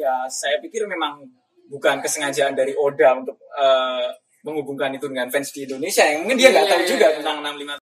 ya 0.00 0.24
saya 0.32 0.56
pikir 0.64 0.88
memang 0.88 1.20
bukan 1.68 2.00
kesengajaan 2.00 2.56
dari 2.56 2.72
Oda 2.72 3.20
untuk 3.20 3.36
eh, 3.52 4.08
menghubungkan 4.40 4.96
itu 4.96 5.04
dengan 5.12 5.28
fans 5.28 5.52
di 5.52 5.68
Indonesia. 5.68 6.08
Yang 6.08 6.20
mungkin 6.24 6.38
dia 6.40 6.48
nggak 6.48 6.64
Iya, 6.64 6.72
tahu 6.72 6.80
iya, 6.80 6.88
juga 6.88 7.06
iya. 7.06 7.16
tentang 7.20 7.36
65 7.44 7.76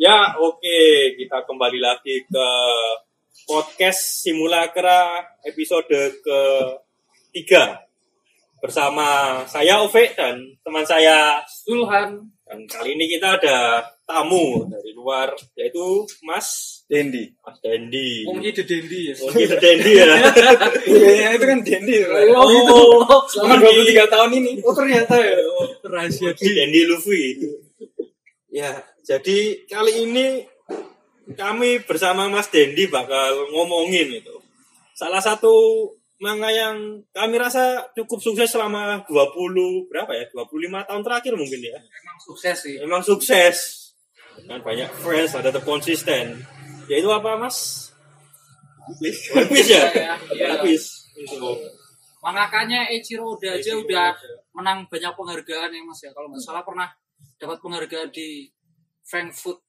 Ya, 0.00 0.32
oke, 0.40 0.80
kita 1.20 1.44
kembali 1.44 1.76
lagi 1.76 2.24
ke 2.24 2.48
podcast 3.44 4.24
Simulacra 4.24 5.20
episode 5.44 5.92
ke-3 6.24 7.44
bersama 8.64 9.40
saya 9.44 9.84
Ove 9.84 10.12
dan 10.16 10.40
teman 10.64 10.84
saya 10.88 11.40
Sulhan 11.48 12.28
dan 12.44 12.60
kali 12.68 12.92
ini 12.96 13.08
kita 13.08 13.40
ada 13.40 13.80
tamu 14.10 14.66
dari 14.66 14.90
luar 14.90 15.30
yaitu 15.54 16.02
Mas 16.26 16.80
Dendi. 16.90 17.30
Mas 17.38 17.62
Dendi. 17.62 18.26
Wong 18.26 18.42
iki 18.42 18.66
Dendi 18.66 19.14
ya. 19.14 19.14
Oh, 19.22 19.30
gitu 19.30 19.54
Dendi 19.62 19.92
ya. 19.94 20.06
Iya, 20.90 21.28
itu 21.38 21.44
kan 21.46 21.58
Dendi. 21.62 21.94
Oh, 22.34 22.46
gitu. 22.50 22.78
Selama 23.30 23.62
23 23.62 24.10
tahun 24.10 24.30
ini. 24.42 24.52
Oh 24.66 24.74
ternyata 24.74 25.14
ya. 25.14 25.38
Rahasia 25.86 26.34
di. 26.34 26.50
Dendi 26.50 26.80
Luffy. 26.90 27.38
Ya, 28.50 28.82
jadi 29.06 29.62
kali 29.70 30.10
ini 30.10 30.26
kami 31.38 31.86
bersama 31.86 32.26
Mas 32.26 32.50
Dendi 32.50 32.90
bakal 32.90 33.46
ngomongin 33.54 34.10
itu. 34.18 34.34
Salah 34.98 35.22
satu 35.22 35.54
manga 36.20 36.52
yang 36.52 37.00
kami 37.14 37.40
rasa 37.40 37.88
cukup 37.96 38.20
sukses 38.20 38.50
selama 38.52 39.06
20 39.06 39.88
berapa 39.88 40.12
ya? 40.12 40.26
25 40.34 40.88
tahun 40.90 41.02
terakhir 41.06 41.32
mungkin 41.38 41.60
ya. 41.62 41.78
Emang 41.78 42.18
sukses 42.18 42.56
sih. 42.58 42.76
Memang 42.82 43.02
sukses. 43.06 43.79
Kan 44.48 44.60
banyak 44.62 44.88
friends, 45.00 45.32
ada 45.34 45.50
the 45.50 45.62
konsisten. 45.62 46.44
Yaitu 46.86 47.08
apa, 47.10 47.36
Mas? 47.36 47.90
One 48.90 49.46
Piece 49.48 49.70
ya? 49.70 49.86
Iya, 49.90 50.12
iya. 50.34 50.48
Piece. 50.62 51.10
Itu. 51.14 51.38
Mangakanya 52.20 52.90
Eiichiro 52.92 53.36
Oda 53.36 53.56
aja 53.56 53.72
udah 53.80 54.12
menang 54.52 54.84
banyak 54.90 55.12
penghargaan 55.14 55.70
ya 55.72 55.80
Mas 55.86 56.00
ya. 56.04 56.10
Kalau 56.12 56.28
nggak 56.28 56.42
salah 56.42 56.62
pernah 56.66 56.88
dapat 57.40 57.58
penghargaan 57.62 58.10
di 58.12 58.50
Frankfurt, 59.04 59.60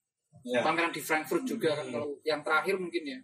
Ya. 0.42 0.66
pameran 0.66 0.90
di 0.90 1.04
Frankfurt 1.04 1.46
juga 1.46 1.78
kan 1.78 1.86
kalau 1.94 2.18
yang 2.26 2.42
terakhir 2.42 2.74
mungkin 2.80 3.04
ya. 3.06 3.20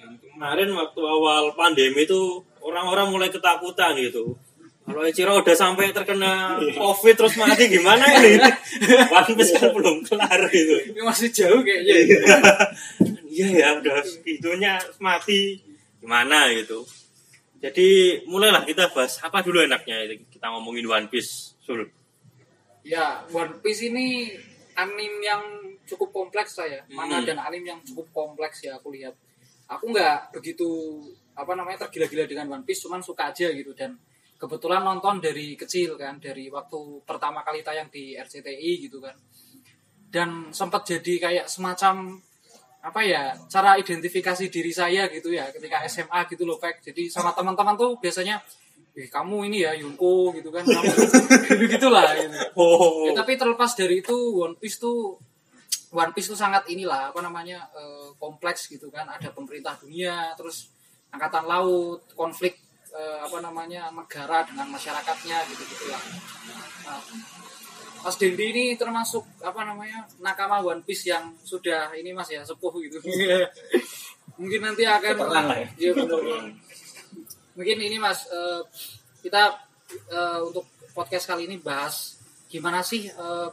Kemarin 0.00 0.72
waktu 0.72 1.00
awal 1.04 1.52
pandemi 1.52 2.08
itu 2.08 2.40
orang-orang 2.64 3.12
mulai 3.12 3.28
ketakutan 3.28 3.92
gitu. 4.00 4.32
Kalau 4.80 5.06
Ichiro 5.06 5.38
udah 5.38 5.54
sampai 5.54 5.94
terkena 5.94 6.58
COVID 6.74 7.14
terus 7.14 7.38
mati 7.38 7.70
gimana 7.70 8.02
ini? 8.16 8.42
One 9.12 9.30
Piece 9.38 9.54
kan 9.54 9.70
belum 9.70 10.02
kelar 10.02 10.40
gitu. 10.50 10.76
Ini 10.90 11.00
masih 11.04 11.28
jauh 11.30 11.60
kayaknya. 11.62 11.94
Iya 13.30 13.48
ya 13.54 13.68
udah 13.78 14.02
segitunya 14.02 14.80
mati 14.98 15.62
gimana 16.02 16.50
gitu. 16.50 16.82
Jadi 17.60 18.18
mulailah 18.26 18.64
kita 18.66 18.90
bahas 18.90 19.20
apa 19.22 19.44
dulu 19.44 19.62
enaknya 19.62 20.10
kita 20.32 20.48
ngomongin 20.50 20.88
One 20.88 21.06
Piece. 21.12 21.54
Sul. 21.62 21.86
Ya, 22.82 23.22
One 23.30 23.60
Piece 23.60 23.86
ini 23.86 24.32
anime 24.74 25.20
yang 25.22 25.44
cukup 25.84 26.10
kompleks 26.10 26.56
saya. 26.56 26.82
Manga 26.90 27.20
Hmm. 27.20 27.28
dan 27.28 27.38
anime 27.38 27.68
yang 27.68 27.80
cukup 27.84 28.08
kompleks 28.10 28.64
ya 28.64 28.80
aku 28.80 28.90
lihat. 28.96 29.12
Aku 29.70 29.92
nggak 29.92 30.34
begitu 30.34 30.66
apa 31.36 31.54
namanya 31.54 31.86
tergila-gila 31.86 32.26
dengan 32.26 32.48
One 32.50 32.64
Piece, 32.66 32.82
cuman 32.88 32.98
suka 33.04 33.30
aja 33.30 33.52
gitu 33.54 33.70
dan 33.76 33.94
kebetulan 34.40 34.80
nonton 34.80 35.20
dari 35.20 35.52
kecil 35.52 36.00
kan, 36.00 36.16
dari 36.16 36.48
waktu 36.48 37.04
pertama 37.04 37.44
kali 37.44 37.60
tayang 37.60 37.92
di 37.92 38.16
RCTI 38.16 38.88
gitu 38.88 39.04
kan. 39.04 39.12
Dan 40.08 40.48
sempat 40.50 40.88
jadi 40.88 41.14
kayak 41.20 41.46
semacam 41.46 42.16
apa 42.80 43.04
ya 43.04 43.36
cara 43.52 43.76
identifikasi 43.76 44.48
diri 44.48 44.72
saya 44.72 45.04
gitu 45.12 45.36
ya 45.36 45.52
ketika 45.52 45.84
SMA 45.84 46.24
gitu 46.32 46.48
loh 46.48 46.56
Pak. 46.56 46.80
Jadi 46.80 47.12
sama 47.12 47.36
teman-teman 47.36 47.76
tuh 47.76 48.00
biasanya 48.00 48.40
Ih, 48.90 49.06
kamu 49.06 49.46
ini 49.46 49.62
ya 49.62 49.70
Yunko 49.78 50.34
gitu 50.34 50.50
kan 50.50 50.66
kamu 50.66 50.90
gitu 51.46 51.64
gitulah 51.78 52.10
gitu. 52.18 52.34
Oh. 52.58 53.06
Ya, 53.06 53.14
tapi 53.14 53.38
terlepas 53.38 53.78
dari 53.78 54.02
itu 54.02 54.16
One 54.34 54.58
Piece 54.58 54.82
tuh 54.82 55.14
One 55.94 56.10
Piece 56.10 56.26
tuh 56.26 56.34
sangat 56.34 56.66
inilah 56.66 57.14
apa 57.14 57.22
namanya 57.22 57.70
eh, 57.70 58.10
kompleks 58.18 58.66
gitu 58.66 58.90
kan 58.90 59.06
ada 59.06 59.30
pemerintah 59.30 59.78
dunia 59.78 60.34
terus 60.34 60.74
angkatan 61.14 61.46
laut 61.46 62.02
konflik 62.18 62.58
eh, 62.94 63.18
apa 63.22 63.38
namanya 63.38 63.90
negara 63.94 64.42
dengan 64.46 64.66
masyarakatnya 64.74 65.36
gitu 65.50 65.62
gitulah 65.66 66.02
nah, 66.86 67.02
Mas 68.00 68.16
Dendi 68.16 68.48
ini 68.48 68.64
termasuk 68.80 69.28
apa 69.44 69.60
namanya 69.68 70.08
nakama 70.24 70.64
One 70.64 70.80
Piece 70.80 71.12
yang 71.12 71.36
sudah 71.44 71.92
ini 71.92 72.16
Mas 72.16 72.32
ya 72.32 72.40
sepuh 72.40 72.72
gitu 72.80 72.96
mungkin 74.40 74.60
nanti 74.64 74.88
akan 74.88 75.14
Veteran 75.20 75.44
lah 75.44 75.58
ya. 75.60 75.68
Iya, 75.76 75.90
benar. 76.00 76.20
mungkin 77.52 77.76
ini 77.76 77.96
Mas 78.00 78.24
eh, 78.32 78.62
kita 79.20 79.60
eh, 80.08 80.40
untuk 80.40 80.64
podcast 80.96 81.28
kali 81.28 81.44
ini 81.44 81.60
bahas 81.60 82.16
gimana 82.48 82.80
sih 82.80 83.04
eh, 83.12 83.48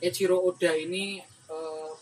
Eiichiro 0.00 0.40
Oda 0.40 0.72
ini 0.72 1.20
eh, 1.52 1.92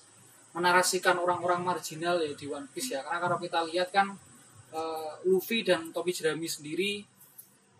menarasikan 0.55 1.19
orang-orang 1.19 1.67
marginal 1.67 2.23
ya 2.23 2.31
di 2.37 2.47
One 2.47 2.71
Piece 2.71 2.95
ya 2.95 3.03
karena 3.03 3.19
kalau 3.19 3.37
kita 3.43 3.59
lihat 3.67 3.91
kan 3.91 4.15
eh, 4.73 5.11
Luffy 5.29 5.63
dan 5.63 5.93
Tobi 5.93 6.11
Jerami 6.17 6.49
sendiri 6.49 7.05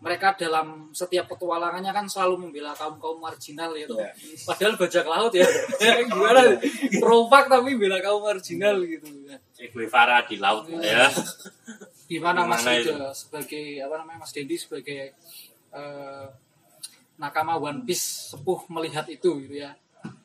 mereka 0.03 0.35
dalam 0.35 0.91
setiap 0.91 1.31
petualangannya 1.31 1.95
kan 1.95 2.03
selalu 2.03 2.47
membela 2.47 2.75
kaum 2.75 2.99
kaum 2.99 3.23
marginal 3.23 3.71
ya 3.71 3.87
toh. 3.87 4.03
Iya. 4.03 4.11
padahal 4.43 4.73
bajak 4.75 5.05
laut 5.07 5.31
ya 5.31 5.47
gimana 6.11 6.59
perompak 6.99 7.47
tapi 7.47 7.79
bela 7.79 8.03
kaum 8.03 8.19
marginal 8.19 8.83
gitu 8.83 9.07
Che 9.55 9.71
Guevara 9.71 10.27
di 10.27 10.35
laut 10.43 10.67
ya. 10.67 11.07
gimana 12.11 12.43
Mas? 12.43 12.67
Yuda 12.67 13.15
sebagai 13.15 13.79
apa 13.79 13.95
namanya 14.03 14.27
Mas 14.27 14.35
Dendi 14.35 14.59
sebagai 14.59 15.15
eh, 15.71 16.25
nakama 17.15 17.55
One 17.55 17.87
Piece 17.87 18.35
sepuh 18.35 18.67
melihat 18.67 19.07
itu 19.07 19.39
gitu 19.47 19.55
ya 19.55 19.71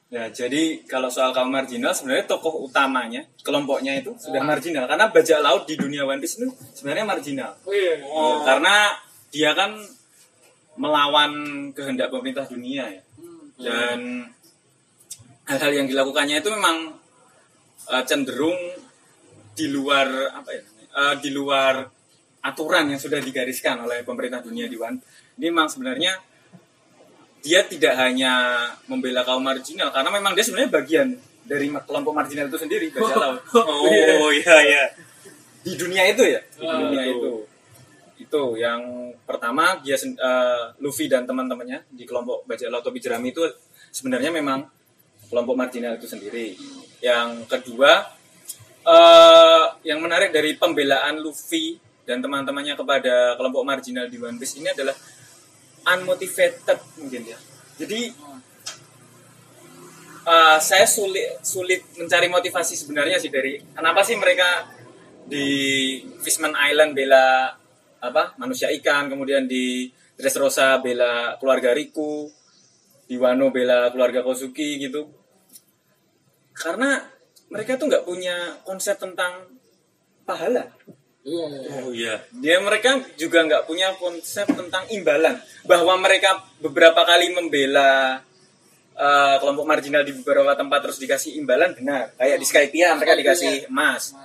Ya, 0.09 0.25
jadi 0.27 0.89
kalau 0.89 1.13
soal 1.13 1.37
kaum 1.37 1.53
marginal 1.53 1.93
sebenarnya 1.93 2.25
tokoh 2.25 2.65
utamanya, 2.65 3.21
kelompoknya 3.45 4.01
itu 4.01 4.17
sudah 4.17 4.41
Ah. 4.41 4.49
marginal 4.49 4.89
karena 4.89 5.13
bajak 5.13 5.39
laut 5.39 5.69
di 5.69 5.77
dunia 5.77 6.03
One 6.03 6.17
Piece 6.17 6.41
itu 6.41 6.49
sebenarnya 6.73 7.05
marginal. 7.05 7.53
oh 7.61 7.71
iya 7.71 8.01
Oh. 8.03 8.41
Karena 8.41 8.97
dia 9.29 9.53
kan 9.53 9.77
melawan 10.75 11.33
kehendak 11.75 12.09
pemerintah 12.09 12.49
dunia 12.49 12.89
ya. 12.89 13.03
Hmm. 13.21 13.45
Dan 13.61 13.99
hal-hal 15.45 15.73
yang 15.75 15.87
dilakukannya 15.87 16.41
itu 16.41 16.49
memang 16.49 16.97
eh, 17.89 18.05
cenderung 18.05 18.57
di 19.53 19.67
luar 19.69 20.09
apa 20.33 20.51
ya? 20.51 20.63
eh, 20.89 21.15
di 21.21 21.31
luar 21.31 21.85
aturan 22.41 22.89
yang 22.89 22.97
sudah 22.97 23.19
digariskan 23.19 23.77
oleh 23.79 24.01
pemerintah 24.03 24.41
dunia 24.41 24.65
di 24.65 24.77
One. 24.77 24.97
Ini 25.37 25.53
memang 25.53 25.69
sebenarnya 25.69 26.17
dia 27.43 27.63
tidak 27.65 27.95
hanya 27.97 28.33
membela 28.91 29.23
kaum 29.23 29.43
marginal 29.43 29.89
karena 29.95 30.11
memang 30.11 30.33
dia 30.35 30.45
sebenarnya 30.45 30.71
bagian 30.73 31.09
dari 31.49 31.73
kelompok 31.73 32.13
marginal 32.13 32.45
itu 32.47 32.59
sendiri 32.61 32.87
bajak 32.93 33.17
laut. 33.17 33.41
Oh 33.57 34.29
iya 34.33 34.57
iya. 34.63 34.85
Di 35.65 35.73
dunia 35.75 36.05
itu 36.07 36.23
ya, 36.25 36.41
di 36.45 36.65
Ah, 36.65 36.77
dunia 36.81 37.03
betul. 37.09 37.17
itu. 37.17 37.33
Itu 38.19 38.43
yang 38.61 38.81
pertama 39.25 39.81
dia 39.81 39.97
eh, 39.97 40.65
Luffy 40.83 41.09
dan 41.09 41.25
teman-temannya 41.25 41.89
di 41.89 42.05
kelompok 42.05 42.45
bajak 42.45 42.69
laut 42.69 42.85
topi 42.85 43.01
jerami 43.01 43.33
itu 43.33 43.43
sebenarnya 43.89 44.29
memang 44.29 44.69
kelompok 45.29 45.57
marginal 45.57 45.97
itu 45.97 46.05
sendiri. 46.05 46.53
Yang 47.01 47.49
kedua 47.49 47.93
eh 48.89 49.65
yang 49.85 50.01
menarik 50.01 50.33
dari 50.33 50.57
pembelaan 50.57 51.21
Luffy 51.21 51.77
dan 52.09 52.25
teman-temannya 52.25 52.73
kepada 52.73 53.37
kelompok 53.37 53.63
marginal 53.65 54.09
di 54.09 54.17
One 54.17 54.41
Piece 54.41 54.57
ini 54.57 54.73
adalah 54.73 54.97
unmotivated 55.97 56.79
mungkin 57.01 57.23
ya. 57.25 57.39
Jadi 57.79 58.01
eh, 60.29 60.59
saya 60.61 60.87
sulit 60.87 61.41
sulit 61.41 61.81
mencari 61.97 62.29
motivasi 62.29 62.75
sebenarnya 62.77 63.17
sih 63.17 63.33
dari 63.33 63.57
kenapa 63.73 64.05
sih 64.05 64.19
mereka 64.21 64.69
di 65.29 65.47
Fishman 66.25 66.57
Island 66.57 66.97
bela 66.97 67.53
apa 67.99 68.35
manusia 68.41 68.73
ikan, 68.81 69.13
kemudian 69.13 69.45
di 69.45 69.91
Dressrosa 70.19 70.83
bela 70.83 71.39
keluarga 71.39 71.71
Riku, 71.77 72.27
di 73.07 73.15
Wano 73.21 73.55
bela 73.55 73.93
keluarga 73.95 74.25
Kozuki 74.25 74.81
gitu. 74.83 75.07
Karena 76.57 76.99
mereka 77.49 77.79
tuh 77.79 77.87
nggak 77.87 78.05
punya 78.05 78.59
konsep 78.67 78.99
tentang 78.99 79.47
pahala. 80.27 80.75
Iya. 81.29 81.47
Oh 81.85 81.91
iya. 81.93 82.15
Dia 82.33 82.57
mereka 82.65 82.97
juga 83.21 83.45
nggak 83.45 83.69
punya 83.69 83.93
konsep 84.01 84.49
tentang 84.49 84.89
imbalan. 84.89 85.37
Bahwa 85.69 85.95
mereka 86.01 86.43
beberapa 86.59 87.05
kali 87.05 87.31
membela 87.37 88.25
eh, 88.97 89.37
kelompok 89.39 89.67
marginal 89.69 90.03
di 90.03 90.17
beberapa 90.17 90.57
tempat 90.57 90.79
terus 90.89 90.99
dikasih 90.99 91.37
imbalan 91.37 91.77
benar. 91.77 92.17
Kayak 92.17 92.39
di 92.41 92.47
Skypia 92.47 92.89
mereka 92.97 93.15
dikasih 93.19 93.69
emas. 93.69 94.17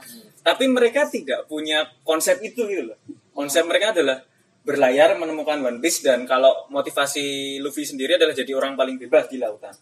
Tapi 0.44 0.66
mereka 0.68 1.08
tidak 1.08 1.48
punya 1.48 1.88
konsep 2.04 2.40
itu 2.44 2.68
gitu 2.68 2.94
loh. 2.94 3.00
Konsep 3.36 3.64
mereka 3.68 3.96
adalah 3.96 4.20
berlayar 4.64 5.20
menemukan 5.20 5.60
One 5.60 5.80
Piece 5.84 6.08
dan 6.08 6.24
kalau 6.24 6.72
motivasi 6.72 7.60
Luffy 7.60 7.84
sendiri 7.84 8.16
adalah 8.16 8.32
jadi 8.32 8.56
orang 8.56 8.80
paling 8.80 8.96
bebas 8.96 9.28
di 9.28 9.40
lautan. 9.40 9.76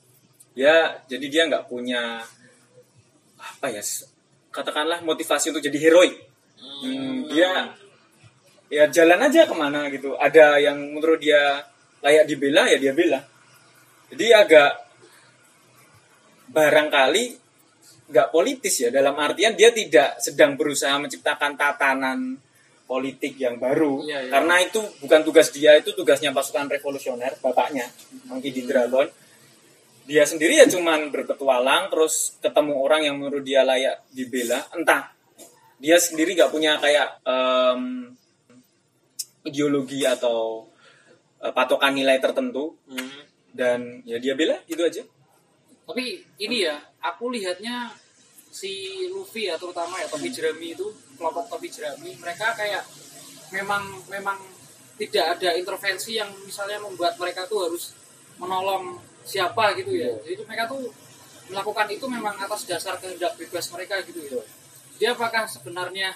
Ya 0.57 1.01
jadi 1.05 1.25
dia 1.29 1.43
nggak 1.49 1.69
punya 1.69 2.21
apa 3.41 3.67
ya 3.73 3.81
katakanlah 4.53 5.01
motivasi 5.01 5.49
untuk 5.49 5.63
jadi 5.65 5.79
heroik 5.81 6.30
Hmm, 6.61 7.25
dia 7.29 7.73
ya 8.71 8.87
jalan 8.87 9.19
aja 9.27 9.49
ke 9.49 9.55
mana 9.57 9.89
gitu. 9.91 10.15
Ada 10.15 10.61
yang 10.61 10.77
menurut 10.95 11.19
dia 11.19 11.65
layak 12.01 12.25
dibela 12.25 12.69
ya 12.69 12.77
dia 12.77 12.93
bela. 12.93 13.19
Jadi 14.11 14.25
agak 14.31 14.71
barangkali 16.51 17.23
nggak 18.11 18.27
politis 18.29 18.75
ya. 18.87 18.89
Dalam 18.89 19.15
artian 19.19 19.55
dia 19.55 19.71
tidak 19.71 20.19
sedang 20.19 20.55
berusaha 20.55 20.95
menciptakan 20.99 21.55
tatanan 21.59 22.39
politik 22.91 23.39
yang 23.39 23.55
baru. 23.55 24.03
Iya, 24.03 24.27
iya. 24.27 24.31
karena 24.35 24.55
itu 24.59 24.83
bukan 24.99 25.23
tugas 25.23 25.47
dia 25.55 25.79
itu 25.79 25.95
tugasnya 25.95 26.35
pasukan 26.35 26.67
revolusioner 26.67 27.39
bapaknya 27.39 27.87
Monkey 28.27 28.51
D. 28.51 28.67
Dragon. 28.67 29.07
Dia 30.03 30.27
sendiri 30.27 30.59
ya 30.59 30.67
cuman 30.67 31.07
berpetualang 31.07 31.87
terus 31.87 32.35
ketemu 32.43 32.73
orang 32.75 33.07
yang 33.07 33.15
menurut 33.15 33.47
dia 33.47 33.63
layak 33.63 34.03
dibela. 34.11 34.59
Entah 34.75 35.20
dia 35.81 35.97
sendiri 35.97 36.37
nggak 36.37 36.53
punya 36.53 36.77
kayak 36.77 37.25
em, 37.25 38.13
ideologi 39.41 40.05
atau 40.05 40.69
eh, 41.41 41.49
patokan 41.51 41.97
nilai 41.97 42.21
tertentu. 42.21 42.77
Hmm. 42.85 43.29
dan 43.51 43.99
ya 44.07 44.15
dia 44.15 44.31
bela 44.31 44.63
gitu 44.63 44.79
aja. 44.79 45.03
Tapi 45.83 46.23
ini 46.39 46.63
ya 46.63 46.79
aku 47.03 47.35
lihatnya 47.35 47.91
si 48.47 49.03
Luffy 49.11 49.51
ya 49.51 49.59
terutama 49.59 49.99
ya 49.99 50.07
topi 50.07 50.31
jerami 50.31 50.71
itu 50.71 50.87
kelompok 51.19 51.51
topi 51.51 51.67
jerami 51.67 52.15
mereka 52.15 52.55
kayak 52.55 52.79
memang 53.51 53.83
memang 54.07 54.39
tidak 54.95 55.35
ada 55.35 55.51
intervensi 55.59 56.15
yang 56.15 56.31
misalnya 56.47 56.79
membuat 56.79 57.19
mereka 57.19 57.43
tuh 57.43 57.67
harus 57.67 57.91
menolong 58.39 59.03
siapa 59.27 59.75
gitu 59.75 59.99
ya. 59.99 60.15
Jadi 60.23 60.39
itu 60.39 60.43
mereka 60.47 60.71
tuh 60.71 60.87
melakukan 61.51 61.91
itu 61.91 62.07
memang 62.07 62.39
atas 62.39 62.63
dasar 62.63 62.95
kehendak 63.03 63.35
bebas 63.35 63.67
mereka 63.75 63.99
gitu 64.07 64.23
ya 64.31 64.39
dia 65.01 65.17
apakah 65.17 65.49
sebenarnya 65.49 66.13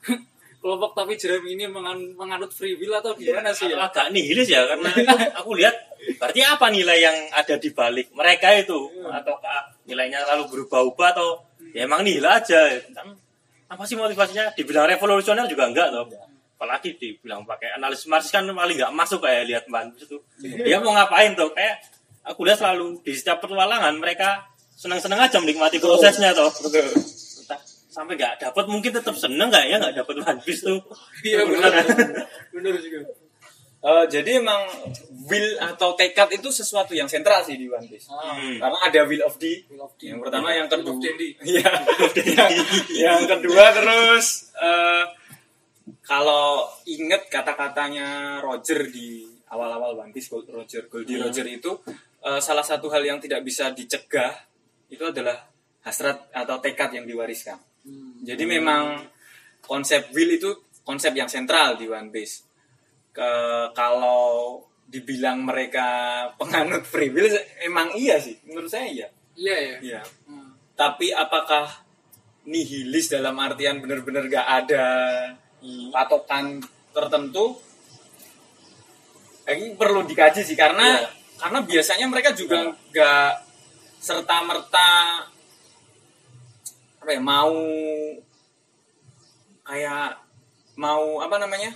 kelompok 0.64 0.96
topi 0.96 1.20
jerami 1.20 1.52
ini 1.52 1.68
mengan- 1.68 2.16
menganut 2.16 2.48
free 2.48 2.72
will 2.80 2.96
atau 2.96 3.12
gimana 3.12 3.52
sih? 3.52 3.68
Ya 3.68 3.76
agak 3.76 4.08
nihilis 4.08 4.48
ya 4.48 4.64
karena 4.64 4.88
aku 5.44 5.52
lihat 5.52 5.76
berarti 6.16 6.40
apa 6.40 6.72
nilai 6.72 6.96
yang 7.04 7.16
ada 7.36 7.60
di 7.60 7.68
balik 7.76 8.08
mereka 8.16 8.56
itu? 8.56 8.88
Atau 9.04 9.36
nilainya 9.84 10.24
lalu 10.32 10.48
berubah-ubah 10.48 11.12
atau 11.12 11.44
ya 11.76 11.84
emang 11.84 12.00
nihil 12.00 12.24
aja? 12.24 12.72
Kan 12.96 13.12
apa 13.68 13.82
sih 13.84 14.00
motivasinya? 14.00 14.56
Dibilang 14.56 14.88
revolusioner 14.88 15.44
juga 15.44 15.68
enggak 15.68 15.92
loh 15.92 16.08
apalagi 16.56 16.96
dibilang 16.96 17.44
pakai 17.44 17.76
analisis 17.76 18.08
marxis 18.08 18.32
kan 18.32 18.48
paling 18.48 18.80
nggak 18.80 18.88
masuk 18.96 19.20
kayak 19.20 19.44
lihat 19.44 19.64
man 19.68 19.92
itu. 19.92 20.16
Dia 20.40 20.80
mau 20.80 20.96
ngapain 20.96 21.36
tuh 21.36 21.52
kayak 21.52 21.84
aku 22.24 22.48
lihat 22.48 22.64
selalu 22.64 23.04
di 23.04 23.12
setiap 23.12 23.44
petualangan 23.44 23.92
mereka 24.00 24.48
senang-senang 24.72 25.20
aja 25.20 25.36
menikmati 25.36 25.76
prosesnya 25.76 26.32
tuh 26.32 26.48
sampai 27.96 28.12
nggak 28.14 28.36
dapat 28.42 28.64
mungkin 28.68 28.92
tetap 28.92 29.16
seneng 29.16 29.48
nggak 29.48 29.64
ya 29.66 29.80
nggak 29.80 29.96
dapat 29.96 30.14
One 30.20 30.40
Piece 30.42 30.60
tuh. 30.60 30.76
Iya 31.24 31.40
benar 31.42 31.72
benar 32.52 32.76
juga. 32.76 33.08
Eh, 33.78 34.04
jadi 34.10 34.42
emang 34.42 34.66
will 35.24 35.56
atau 35.58 35.94
tekad 35.94 36.28
itu 36.30 36.48
sesuatu 36.50 36.90
yang 36.90 37.06
sentral 37.06 37.40
sih 37.40 37.54
di 37.54 37.64
One 37.66 37.86
Piece. 37.86 38.10
Ah, 38.10 38.34
Hmm. 38.34 38.58
karena 38.58 38.78
ada 38.82 39.00
will 39.04 39.22
of 39.22 39.38
the 39.38 39.62
Will 39.66 39.80
of 39.80 39.96
the- 39.96 40.10
yang 40.10 40.18
pertama 40.18 40.50
yang 40.50 40.66
Will 40.66 40.82
kedua. 40.82 40.92
Of. 41.00 41.32
Iya. 41.40 41.70
yang 42.92 43.24
kedua 43.24 43.64
terus 43.72 44.26
eh, 44.52 45.04
kalau 46.02 46.66
inget 46.84 47.26
kata-katanya 47.28 48.40
Roger 48.40 48.86
di 48.86 49.24
awal-awal 49.46 49.94
One 49.96 50.10
Piece 50.10 50.28
Gold 50.28 50.48
Roger 50.48 50.84
Goldie 50.86 51.16
Hmm. 51.16 51.30
Roger 51.30 51.46
itu 51.46 51.70
eh, 52.20 52.40
salah 52.40 52.62
satu 52.62 52.90
hal 52.90 53.02
yang 53.02 53.18
tidak 53.18 53.40
bisa 53.40 53.70
dicegah 53.70 54.34
itu 54.86 55.02
adalah 55.02 55.46
hasrat 55.80 56.26
atau 56.32 56.58
tekad 56.58 56.90
yang 56.92 57.06
diwariskan 57.06 57.54
Hmm. 58.26 58.34
jadi 58.34 58.44
memang 58.58 58.82
konsep 59.62 60.10
will 60.10 60.26
itu 60.28 60.50
konsep 60.82 61.14
yang 61.14 61.30
sentral 61.30 61.78
di 61.78 61.86
One 61.86 62.10
Piece. 62.10 62.42
Ke- 63.14 63.70
kalau 63.70 64.58
dibilang 64.86 65.42
mereka 65.42 65.86
penganut 66.34 66.82
free 66.82 67.10
will 67.10 67.30
emang 67.60 67.94
iya 67.94 68.18
sih. 68.18 68.34
Menurut 68.42 68.66
saya 68.66 68.90
iya. 68.90 69.08
Iya 69.36 69.56
ya 69.56 69.76
iya. 69.80 70.00
Hmm. 70.26 70.58
tapi 70.74 71.08
apakah 71.08 71.70
nihilis 72.46 73.08
dalam 73.08 73.34
artian 73.36 73.78
benar-benar 73.78 74.26
gak 74.26 74.46
ada 74.64 74.84
patokan 75.90 76.58
tertentu? 76.90 77.54
Ini 79.46 79.78
perlu 79.78 80.02
dikaji 80.02 80.42
sih 80.42 80.58
karena 80.58 80.98
Iya. 80.98 81.10
karena 81.38 81.58
biasanya 81.62 82.06
mereka 82.10 82.34
juga 82.34 82.66
nggak 82.66 83.30
serta 84.00 84.42
merta 84.42 84.88
apa 87.06 87.14
ya 87.14 87.22
mau 87.22 87.54
kayak 89.62 90.18
mau 90.74 91.22
apa 91.22 91.38
namanya 91.38 91.70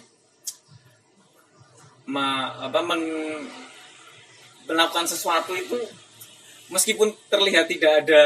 ma 2.11 2.27
apa 2.61 2.82
men- 2.82 3.47
melakukan 4.67 5.06
sesuatu 5.06 5.55
itu 5.55 5.79
meskipun 6.67 7.15
terlihat 7.31 7.71
tidak 7.71 8.03
ada 8.03 8.25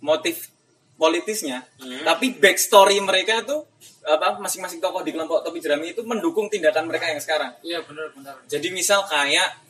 motif 0.00 0.52
politisnya 0.94 1.64
Hmm. 1.80 2.04
tapi 2.04 2.36
backstory 2.36 3.00
mereka 3.00 3.40
tuh 3.40 3.64
apa 4.04 4.36
masing-masing 4.36 4.78
tokoh 4.78 5.00
di 5.00 5.16
kelompok 5.16 5.40
topi 5.40 5.58
jerami 5.58 5.96
itu 5.96 6.04
mendukung 6.04 6.52
tindakan 6.52 6.84
mereka 6.84 7.08
yang 7.08 7.24
sekarang 7.24 7.56
iya 7.64 7.80
benar 7.80 8.12
benar 8.12 8.36
jadi 8.44 8.68
misal 8.68 9.08
kayak 9.08 9.64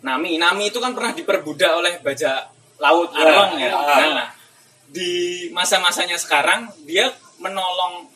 Nami, 0.00 0.34
Nami 0.34 0.74
itu 0.74 0.82
kan 0.82 0.90
pernah 0.90 1.14
diperbudak 1.14 1.76
oleh 1.76 2.00
bajak 2.00 2.48
laut 2.80 3.12
orang 3.12 3.52
ya. 3.54 3.68
ya. 3.68 4.06
Nah, 4.16 4.28
di 4.90 5.46
masa-masanya 5.54 6.18
sekarang 6.18 6.66
dia 6.82 7.08
menolong 7.38 8.10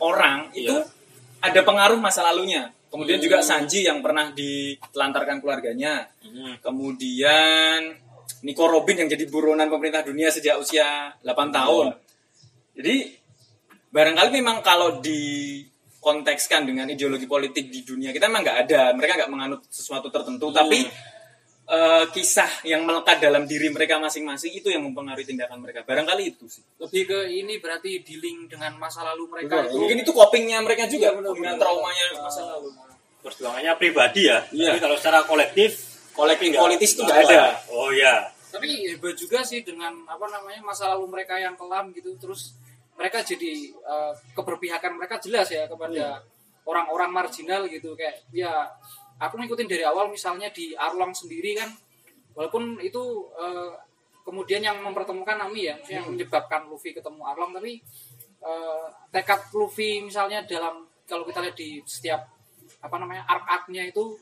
orang 0.00 0.50
itu 0.52 0.72
Ya. 0.72 0.82
ada 1.44 1.60
pengaruh 1.62 2.00
masa 2.00 2.24
lalunya. 2.24 2.72
Kemudian 2.88 3.20
juga 3.20 3.40
Hmm. 3.40 3.48
Sanji 3.48 3.88
yang 3.88 4.04
pernah 4.04 4.32
ditelantarkan 4.32 5.40
keluarganya. 5.40 6.08
Hmm. 6.20 6.60
Kemudian 6.60 7.96
Nico 8.42 8.66
Robin 8.66 9.06
yang 9.06 9.08
jadi 9.08 9.24
buronan 9.30 9.70
pemerintah 9.70 10.02
dunia 10.02 10.28
sejak 10.28 10.58
usia 10.58 11.14
8 11.22 11.54
tahun. 11.54 11.94
Jadi 12.74 12.94
barangkali 13.88 14.30
memang 14.34 14.60
kalau 14.60 14.98
dikontekskan 14.98 16.66
dengan 16.66 16.88
ideologi 16.88 17.24
politik 17.24 17.70
di 17.70 17.86
dunia 17.86 18.10
kita 18.10 18.26
memang 18.26 18.42
nggak 18.42 18.58
ada. 18.66 18.82
Mereka 18.92 19.12
nggak 19.24 19.30
menganut 19.30 19.60
sesuatu 19.70 20.10
tertentu. 20.10 20.50
Tapi 20.50 20.84
eh, 21.72 22.04
kisah 22.10 22.52
yang 22.62 22.84
melekat 22.84 23.16
dalam 23.18 23.44
diri 23.44 23.66
mereka 23.66 23.96
masing-masing 23.96 24.52
itu 24.52 24.68
yang 24.68 24.84
mempengaruhi 24.84 25.24
tindakan 25.24 25.58
mereka. 25.58 25.80
Barangkali 25.82 26.30
itu 26.30 26.44
sih. 26.46 26.60
lebih 26.76 27.02
ke 27.06 27.18
ini 27.32 27.56
berarti 27.56 28.00
dealing 28.00 28.44
dengan 28.46 28.76
masa 28.76 29.00
lalu 29.02 29.24
mereka 29.26 29.64
itu 29.64 29.74
Mungkin 29.74 29.98
itu 29.98 30.12
copingnya 30.12 30.60
mereka 30.60 30.84
juga 30.84 31.08
Iya, 31.08 31.16
benar, 31.16 31.32
dengan 31.32 31.54
benar. 31.54 31.62
traumanya 31.62 32.04
masa 32.20 32.42
lalu. 32.46 32.68
perjuangannya 33.22 33.72
pribadi 33.76 34.26
ya. 34.26 34.42
Iya. 34.50 34.68
Tapi 34.68 34.80
kalau 34.80 34.96
secara 34.98 35.22
kolektif, 35.22 35.70
Kolektif 36.12 36.50
nggak- 36.50 36.60
politis 36.60 36.90
itu 36.92 37.02
nggak 37.02 37.20
ada. 37.24 37.42
Oh 37.70 37.88
iya. 37.88 38.28
tapi 38.52 38.68
hebat 38.84 39.16
juga 39.16 39.40
sih 39.40 39.64
dengan 39.64 39.96
apa 40.04 40.28
namanya 40.28 40.60
masa 40.60 40.92
lalu 40.92 41.08
mereka 41.08 41.40
yang 41.40 41.56
kelam 41.56 41.88
gitu 41.90 42.12
terus 42.18 42.52
mereka 42.92 43.24
jadi 43.24 43.48
eh, 43.72 44.12
keberpihakan 44.32 44.92
mereka 44.92 45.16
jelas 45.16 45.48
ya 45.48 45.64
kepada 45.64 46.20
orang-orang 46.62 47.08
marginal 47.08 47.64
gitu 47.64 47.96
kayak 47.96 48.20
ya 48.28 48.68
aku 49.22 49.38
ngikutin 49.38 49.68
dari 49.70 49.84
awal 49.86 50.10
misalnya 50.10 50.50
di 50.50 50.74
Arlong 50.74 51.14
sendiri 51.14 51.54
kan 51.54 51.70
walaupun 52.34 52.82
itu 52.82 53.02
eh, 53.38 53.72
kemudian 54.26 54.62
yang 54.62 54.82
mempertemukan 54.82 55.38
Nami 55.38 55.70
ya 55.70 55.76
yang 55.86 56.10
menyebabkan 56.10 56.66
Luffy 56.66 56.90
ketemu 56.90 57.22
Arlong 57.22 57.54
tapi 57.54 57.78
eh, 58.42 58.86
tekad 59.14 59.54
Luffy 59.54 60.02
misalnya 60.02 60.42
dalam 60.42 60.86
kalau 61.06 61.22
kita 61.22 61.38
lihat 61.44 61.56
di 61.56 61.78
setiap 61.86 62.20
apa 62.82 62.96
namanya 62.98 63.22
arc-arc-nya 63.30 63.86
itu 63.86 64.18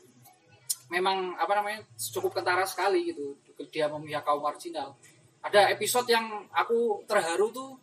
memang 0.91 1.33
apa 1.39 1.55
namanya 1.55 1.87
cukup 1.95 2.35
kentara 2.41 2.67
sekali 2.67 3.09
gitu 3.09 3.33
dia 3.71 3.87
memihak 3.87 4.25
kaum 4.25 4.41
marginal. 4.43 4.97
Ada 5.41 5.69
episode 5.73 6.09
yang 6.09 6.45
aku 6.53 7.05
terharu 7.05 7.49
tuh 7.53 7.77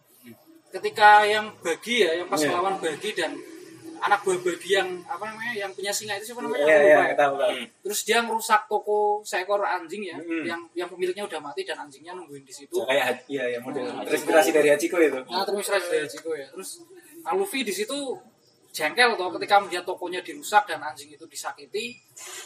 ketika 0.68 1.24
yang 1.24 1.48
bagi 1.64 2.04
ya 2.04 2.22
yang 2.22 2.28
pas 2.28 2.38
Iya. 2.38 2.52
melawan 2.52 2.76
bagi 2.78 3.10
dan 3.16 3.32
anak 3.98 4.20
buah 4.20 4.38
bagi 4.38 4.70
yang 4.72 4.88
apa 5.04 5.24
namanya 5.24 5.52
yang 5.56 5.70
punya 5.72 5.90
singa 5.90 6.14
itu 6.16 6.30
siapa 6.30 6.40
namanya 6.40 6.62
Iya, 6.62 6.74
Aku 6.74 6.84
iya, 6.84 6.98
ya. 6.98 7.14
tahu, 7.14 7.32
tahu. 7.36 7.50
Hmm. 7.52 7.66
terus 7.80 8.00
dia 8.02 8.18
merusak 8.20 8.60
toko 8.66 8.96
seekor 9.22 9.60
anjing 9.60 10.02
ya 10.04 10.16
Hmm. 10.16 10.44
yang 10.44 10.60
yang 10.72 10.88
pemiliknya 10.88 11.24
udah 11.24 11.40
mati 11.40 11.62
dan 11.62 11.78
anjingnya 11.78 12.12
nungguin 12.12 12.42
di 12.42 12.52
situ 12.52 12.74
Kayak 12.80 13.26
iya 13.26 13.44
ya 13.48 13.58
model 13.58 13.84
Hmm. 13.84 14.04
terinspirasi 14.04 14.50
dari 14.50 14.68
Hachiko 14.68 14.96
itu. 14.98 15.18
Nah, 15.24 15.42
terus 15.42 15.66
dari 15.66 16.06
Jiko 16.06 16.30
ya. 16.32 16.46
Terus 16.48 16.70
nah, 17.20 17.32
Luffy 17.32 17.60
di 17.62 17.72
situ 17.72 17.96
jengkel 18.68 19.16
toh 19.16 19.28
ketika 19.34 19.58
melihat 19.58 19.82
tokonya 19.82 20.20
dirusak 20.20 20.64
dan 20.64 20.78
anjing 20.80 21.08
itu 21.08 21.24
disakiti. 21.24 21.98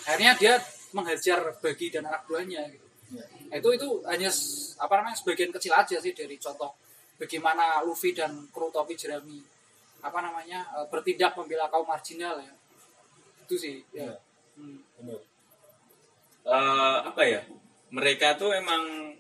Akhirnya 0.07 0.33
dia 0.39 0.55
menghajar 0.93 1.57
bagi 1.59 1.89
dan 1.89 2.07
anak 2.07 2.25
buahnya 2.25 2.63
gitu. 2.69 2.87
Nah, 3.13 3.57
itu 3.57 3.69
itu 3.71 3.89
hanya 4.07 4.31
apa 4.79 4.93
namanya 4.97 5.17
sebagian 5.19 5.51
kecil 5.51 5.73
aja 5.73 5.97
sih 6.01 6.13
dari 6.13 6.37
contoh 6.37 6.73
bagaimana 7.19 7.85
Luffy 7.85 8.11
dan 8.11 8.49
kru 8.49 8.67
topi 8.69 8.97
jerami 8.97 9.39
apa 10.03 10.19
namanya 10.19 10.67
eh, 10.77 10.87
bertindak 10.91 11.33
membela 11.39 11.71
kaum 11.71 11.87
marginal 11.87 12.37
ya. 12.43 12.53
Itu 13.47 13.55
sih 13.55 13.81
ya. 13.95 14.11
Iya. 14.11 14.15
Hmm. 14.59 14.83
Eh, 16.43 16.99
apa 17.07 17.23
ya? 17.23 17.41
Mereka 17.93 18.35
tuh 18.37 18.51
emang 18.53 19.15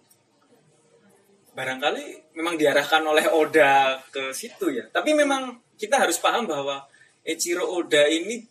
barangkali 1.52 2.32
memang 2.34 2.56
diarahkan 2.56 3.02
oleh 3.04 3.28
Oda 3.30 4.00
ke 4.10 4.32
situ 4.32 4.72
ya. 4.72 4.84
Tapi 4.88 5.12
memang 5.12 5.60
kita 5.76 6.00
harus 6.00 6.16
paham 6.18 6.48
bahwa 6.48 6.82
Echiro 7.22 7.68
Oda 7.68 8.08
ini 8.08 8.42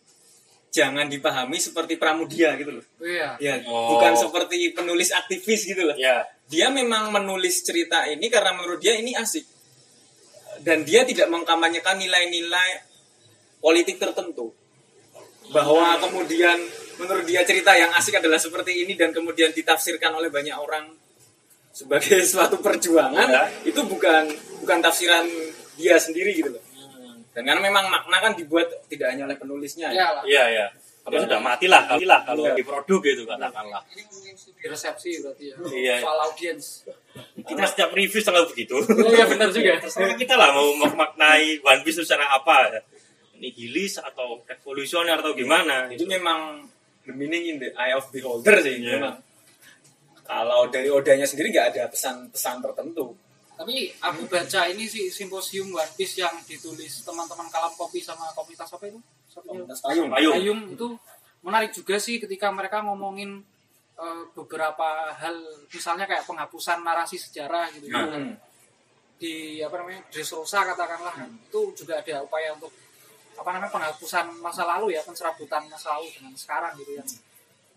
jangan 0.72 1.04
dipahami 1.04 1.60
seperti 1.60 2.00
Pramudia 2.00 2.56
gitu 2.56 2.80
loh. 2.80 2.84
Iya. 3.02 3.36
Ya, 3.36 3.54
Oh. 3.68 3.92
bukan 3.92 4.16
seperti 4.16 4.72
penulis 4.72 5.12
aktivis 5.12 5.68
gitu 5.68 5.84
loh. 5.84 5.96
Ya. 6.00 6.24
Dia 6.48 6.72
memang 6.72 7.12
menulis 7.12 7.60
cerita 7.60 8.08
ini 8.08 8.32
karena 8.32 8.56
menurut 8.56 8.80
dia 8.80 8.96
ini 8.96 9.12
asik. 9.12 9.44
Dan 10.62 10.86
dia 10.86 11.02
tidak 11.02 11.26
mengkampanyekan 11.28 11.98
nilai-nilai 11.98 12.70
politik 13.58 13.98
tertentu. 13.98 14.54
Bahwa 15.50 15.98
kemudian 15.98 16.56
menurut 16.96 17.26
dia 17.26 17.42
cerita 17.42 17.74
yang 17.74 17.90
asik 17.92 18.22
adalah 18.22 18.38
seperti 18.38 18.86
ini 18.86 18.94
dan 18.94 19.10
kemudian 19.10 19.50
ditafsirkan 19.50 20.14
oleh 20.14 20.30
banyak 20.30 20.54
orang 20.54 20.94
sebagai 21.74 22.22
suatu 22.30 22.60
perjuangan 22.62 23.26
Ya. 23.26 23.44
itu 23.64 23.80
bukan 23.84 24.28
bukan 24.62 24.78
tafsiran 24.80 25.24
dia 25.74 25.98
sendiri 25.98 26.36
gitu 26.36 26.52
loh. 26.52 26.62
Dan 27.32 27.48
karena 27.48 27.64
memang 27.64 27.88
makna 27.88 28.20
kan 28.20 28.32
dibuat 28.36 28.68
tidak 28.92 29.08
hanya 29.16 29.24
oleh 29.24 29.40
penulisnya. 29.40 29.88
Iya 29.88 30.08
lah. 30.20 30.22
Iya, 30.28 30.44
iya. 30.52 30.66
Kalau 31.02 31.18
sudah 31.18 31.40
matilah, 31.42 31.82
kalau 32.22 32.46
Iya. 32.46 32.54
di 32.54 32.62
produk 32.62 33.00
gitu 33.02 33.22
katakanlah. 33.26 33.82
Ini 33.90 34.02
mungkin 34.06 34.34
studi 34.38 34.62
resepsi 34.70 35.10
berarti 35.18 35.44
ya. 35.50 35.56
Iya. 35.66 35.96
Soal 35.98 36.18
audiens. 36.22 36.66
Kita 37.42 37.62
setiap 37.66 37.90
review 37.90 38.20
selalu 38.22 38.46
begitu. 38.54 38.76
Oh 38.78 39.10
iya 39.10 39.26
benar 39.26 39.50
juga. 39.50 39.82
Terserah 39.82 40.14
kita 40.14 40.38
lah 40.38 40.54
mau 40.54 40.70
memaknai 40.78 41.58
One 41.58 41.82
Piece 41.82 42.06
secara 42.06 42.30
apa 42.30 42.70
ya. 42.70 42.80
Nihilis 43.36 43.98
atau 43.98 44.46
revolusioner 44.46 45.18
atau 45.18 45.34
gimana. 45.34 45.90
Itu 45.90 46.06
memang 46.06 46.62
the 47.02 47.10
meaning 47.10 47.50
in 47.50 47.56
the 47.58 47.74
eye 47.74 47.90
of 47.90 48.06
beholder 48.08 48.62
sih 48.62 48.78
Iya. 48.78 49.02
memang. 49.02 49.18
Kalau 50.22 50.70
dari 50.70 50.86
odanya 50.86 51.26
sendiri 51.26 51.50
nggak 51.50 51.74
ada 51.74 51.90
pesan-pesan 51.90 52.62
tertentu. 52.62 53.10
Tapi 53.52 53.90
aku 53.98 54.30
baca 54.30 54.70
ini 54.70 54.86
sih 54.86 55.10
simposium 55.10 55.74
One 55.74 55.92
Piece 55.92 56.22
yang 56.22 56.32
ditulis 56.46 57.02
teman-teman 57.02 57.50
kalam 57.50 57.74
kopi 57.74 57.98
sama 57.98 58.30
komunitas 58.32 58.70
apa 58.70 58.86
itu? 58.86 59.02
Komunitas 59.40 59.80
payung. 59.80 60.08
Payung. 60.12 60.34
Payung 60.36 60.60
itu 60.76 60.86
menarik 61.42 61.72
juga 61.74 61.96
sih 61.98 62.20
ketika 62.22 62.52
mereka 62.52 62.84
ngomongin 62.84 63.42
eh, 63.98 64.22
beberapa 64.36 65.10
hal 65.16 65.36
misalnya 65.72 66.06
kayak 66.06 66.24
penghapusan 66.28 66.84
narasi 66.84 67.16
sejarah 67.18 67.68
gitu 67.74 67.88
Hmm. 67.92 68.36
di 69.22 69.62
apa 69.62 69.78
namanya 69.78 70.02
Dressrosa 70.10 70.66
katakanlah 70.66 71.14
itu 71.30 71.60
juga 71.78 72.02
ada 72.02 72.26
upaya 72.26 72.58
untuk 72.58 72.74
apa 73.38 73.48
namanya 73.54 73.70
penghapusan 73.70 74.42
masa 74.42 74.66
lalu 74.66 74.98
ya 74.98 75.02
pencerabutan 75.06 75.62
masa 75.70 75.94
lalu 75.94 76.10
dengan 76.10 76.34
sekarang 76.34 76.74
gitu 76.82 76.98
ya 76.98 77.04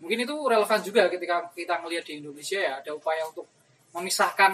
mungkin 0.02 0.26
itu 0.26 0.34
relevan 0.34 0.80
juga 0.82 1.06
ketika 1.06 1.46
kita 1.54 1.78
melihat 1.86 2.04
di 2.04 2.18
Indonesia 2.18 2.58
ya 2.58 2.72
ada 2.82 2.90
upaya 2.98 3.22
untuk 3.30 3.46
memisahkan 3.94 4.52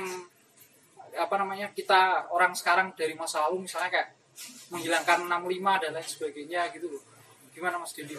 apa 1.17 1.35
namanya 1.41 1.73
kita 1.73 2.29
orang 2.29 2.53
sekarang 2.53 2.93
dari 2.93 3.17
masa 3.17 3.49
lalu 3.49 3.65
misalnya 3.65 3.89
kayak 3.89 4.09
menghilangkan 4.69 5.29
65 5.29 5.83
dan 5.83 5.91
lain 5.93 6.09
sebagainya 6.09 6.61
gitu 6.73 6.87
loh 6.89 7.03
gimana 7.53 7.77
Mas 7.77 7.93
Dendi? 7.93 8.17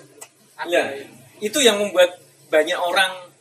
Ada 0.53 0.69
Ya, 0.69 0.83
ya? 0.93 1.05
itu 1.41 1.59
yang 1.59 1.81
membuat 1.81 2.21
banyak 2.47 2.77
orang 2.77 3.33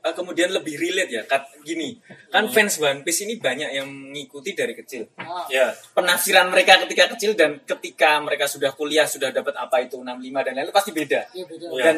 eh, 0.00 0.12
kemudian 0.12 0.48
lebih 0.48 0.76
relate 0.76 1.12
ya. 1.12 1.22
Kat, 1.24 1.48
gini, 1.60 1.96
kan 2.28 2.48
fans 2.48 2.76
One 2.76 3.04
Piece 3.04 3.24
ini 3.24 3.36
banyak 3.36 3.70
yang 3.72 3.88
mengikuti 3.88 4.52
dari 4.52 4.72
kecil. 4.72 5.08
Ah, 5.16 5.44
Ya. 5.48 5.72
Penafsiran 5.92 6.48
mereka 6.48 6.80
ketika 6.84 7.12
kecil 7.12 7.36
dan 7.36 7.60
ketika 7.60 8.20
mereka 8.20 8.44
sudah 8.44 8.72
kuliah 8.72 9.04
sudah 9.04 9.28
dapat 9.28 9.52
apa 9.54 9.84
itu 9.84 10.00
65 10.00 10.08
dan 10.44 10.52
lain-lain 10.56 10.72
pasti 10.72 10.92
beda. 10.92 11.20
iya 11.32 11.44
beda. 11.44 11.66
Ya. 11.72 11.84
Dan 11.84 11.96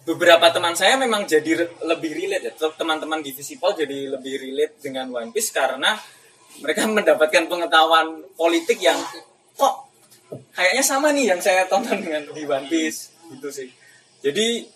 beberapa 0.00 0.48
teman 0.48 0.72
saya 0.72 0.96
memang 0.96 1.28
jadi 1.28 1.68
lebih 1.84 2.12
relate 2.16 2.44
ya. 2.48 2.72
Teman-teman 2.72 3.20
di 3.20 3.32
Visipol 3.32 3.76
jadi 3.76 4.16
lebih 4.16 4.40
relate 4.40 4.80
dengan 4.80 5.12
One 5.12 5.32
Piece 5.32 5.52
karena 5.52 5.96
mereka 6.58 6.90
mendapatkan 6.90 7.46
pengetahuan 7.46 8.26
politik 8.34 8.82
yang 8.82 8.98
kok 9.54 9.74
kayaknya 10.50 10.82
sama 10.82 11.14
nih 11.14 11.30
yang 11.30 11.40
saya 11.40 11.66
tonton 11.70 12.02
dengan 12.02 12.26
di 12.34 12.42
One 12.42 12.66
Piece 12.66 13.14
gitu 13.30 13.48
sih. 13.54 13.70
Jadi 14.20 14.66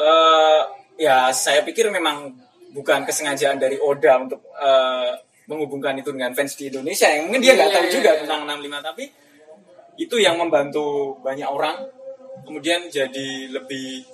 eh 0.00 0.60
ya 1.00 1.32
saya 1.32 1.64
pikir 1.64 1.88
memang 1.88 2.32
bukan 2.70 3.02
kesengajaan 3.08 3.56
dari 3.56 3.80
Oda 3.80 4.20
untuk 4.20 4.40
eh, 4.56 5.12
menghubungkan 5.50 5.98
itu 5.98 6.14
dengan 6.14 6.30
fans 6.30 6.54
di 6.54 6.70
Indonesia 6.70 7.10
yang 7.10 7.26
mungkin 7.26 7.42
dia 7.42 7.58
nggak 7.58 7.68
Iya, 7.68 7.76
tahu 7.76 7.86
iya, 7.88 7.92
juga 7.92 8.10
iya. 8.14 8.18
tentang 8.22 8.40
65 8.46 8.88
tapi 8.92 9.04
itu 9.98 10.16
yang 10.22 10.36
membantu 10.38 11.18
banyak 11.20 11.48
orang 11.50 11.76
kemudian 12.46 12.86
jadi 12.86 13.50
lebih 13.50 14.06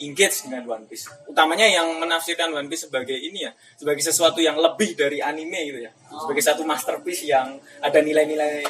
engage 0.00 0.48
dengan 0.48 0.64
One 0.66 0.84
Piece. 0.88 1.08
Utamanya 1.28 1.68
yang 1.68 2.00
menafsirkan 2.00 2.50
One 2.50 2.66
Piece 2.66 2.88
sebagai 2.88 3.14
ini 3.14 3.44
ya, 3.44 3.52
sebagai 3.76 4.00
sesuatu 4.00 4.40
yang 4.40 4.56
lebih 4.56 4.96
dari 4.96 5.20
anime 5.20 5.60
gitu 5.68 5.80
ya. 5.84 5.92
Sebagai 6.08 6.42
satu 6.42 6.62
masterpiece 6.64 7.28
yang 7.28 7.60
ada 7.84 7.98
nilai-nilai 8.00 8.64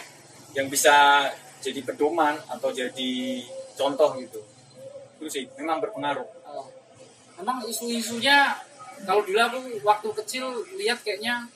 yang 0.59 0.67
bisa 0.67 1.27
jadi 1.63 1.81
pedoman 1.87 2.35
atau 2.51 2.75
jadi 2.75 3.13
contoh 3.79 4.19
gitu. 4.19 4.41
Itu 5.23 5.29
sih 5.31 5.45
memang 5.57 5.79
berpengaruh. 5.79 6.29
Oh. 6.51 6.67
Memang 7.39 7.65
isu-isunya 7.65 8.59
kalau 9.07 9.25
dulu 9.25 9.41
aku 9.41 9.59
waktu 9.81 10.09
kecil 10.25 10.45
lihat 10.77 11.01
kayaknya 11.01 11.49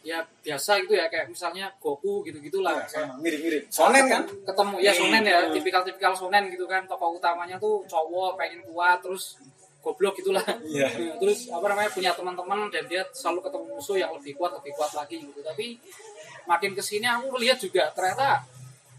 ya 0.00 0.24
biasa 0.40 0.80
gitu 0.80 0.96
ya 0.96 1.12
kayak 1.12 1.28
misalnya 1.28 1.68
Goku 1.76 2.24
gitu-gitulah 2.24 2.72
kayak 2.88 3.12
Sama, 3.12 3.20
mirip-mirip. 3.20 3.68
Sonen 3.68 4.04
kan? 4.08 4.22
ketemu 4.24 4.74
ya 4.80 4.92
sonen 4.96 5.22
ya 5.24 5.38
tipikal-tipikal 5.52 6.12
sonen 6.16 6.48
gitu 6.48 6.64
kan 6.64 6.88
tokoh 6.88 7.20
utamanya 7.20 7.60
tuh 7.60 7.84
cowok 7.84 8.40
pengen 8.40 8.64
kuat 8.64 9.04
terus 9.04 9.36
goblok 9.80 10.16
gitulah 10.20 10.44
Iya. 10.64 10.88
Terus 11.20 11.48
apa 11.48 11.64
namanya 11.72 11.88
punya 11.92 12.12
teman-teman 12.12 12.68
dan 12.68 12.84
dia 12.84 13.00
selalu 13.16 13.48
ketemu 13.48 13.64
musuh 13.76 13.96
yang 13.96 14.12
lebih 14.12 14.36
kuat 14.36 14.52
lebih 14.60 14.72
kuat 14.76 14.92
lagi 14.92 15.20
gitu 15.24 15.40
tapi 15.40 15.80
makin 16.44 16.72
ke 16.76 16.82
sini 16.84 17.08
aku 17.08 17.36
lihat 17.40 17.56
juga 17.60 17.88
ternyata 17.96 18.44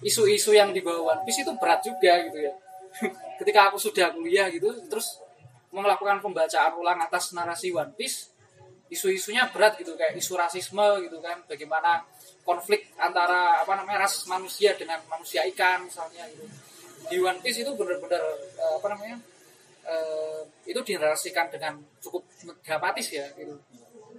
isu-isu 0.01 0.57
yang 0.57 0.73
dibawa 0.73 1.13
One 1.17 1.21
Piece 1.25 1.45
itu 1.45 1.53
berat 1.61 1.85
juga 1.85 2.17
gitu 2.25 2.37
ya 2.41 2.53
ketika 3.41 3.69
aku 3.69 3.77
sudah 3.77 4.09
kuliah 4.13 4.49
gitu 4.49 4.73
terus 4.89 5.21
melakukan 5.69 6.17
pembacaan 6.19 6.73
ulang 6.73 6.97
atas 6.97 7.33
narasi 7.37 7.69
One 7.69 7.93
Piece 7.93 8.30
isu-isunya 8.91 9.47
berat 9.49 9.79
gitu 9.79 9.95
kayak 9.95 10.19
isu 10.19 10.35
rasisme 10.35 10.83
gitu 11.01 11.17
kan 11.23 11.39
bagaimana 11.47 12.03
konflik 12.43 12.91
antara 12.99 13.63
apa 13.63 13.79
namanya 13.79 14.03
ras 14.03 14.27
manusia 14.27 14.75
dengan 14.75 14.99
manusia 15.07 15.47
ikan 15.47 15.87
misalnya 15.87 16.27
gitu 16.27 16.43
di 17.07 17.17
One 17.17 17.39
Piece 17.39 17.63
itu 17.63 17.71
benar-benar 17.73 18.19
eh, 18.37 18.73
apa 18.77 18.87
namanya 18.91 19.17
eh, 19.83 20.39
itu 20.67 20.79
dinarasikan 20.83 21.47
dengan 21.49 21.79
cukup 21.97 22.27
dramatis 22.61 23.09
ya 23.09 23.25
gitu 23.33 23.55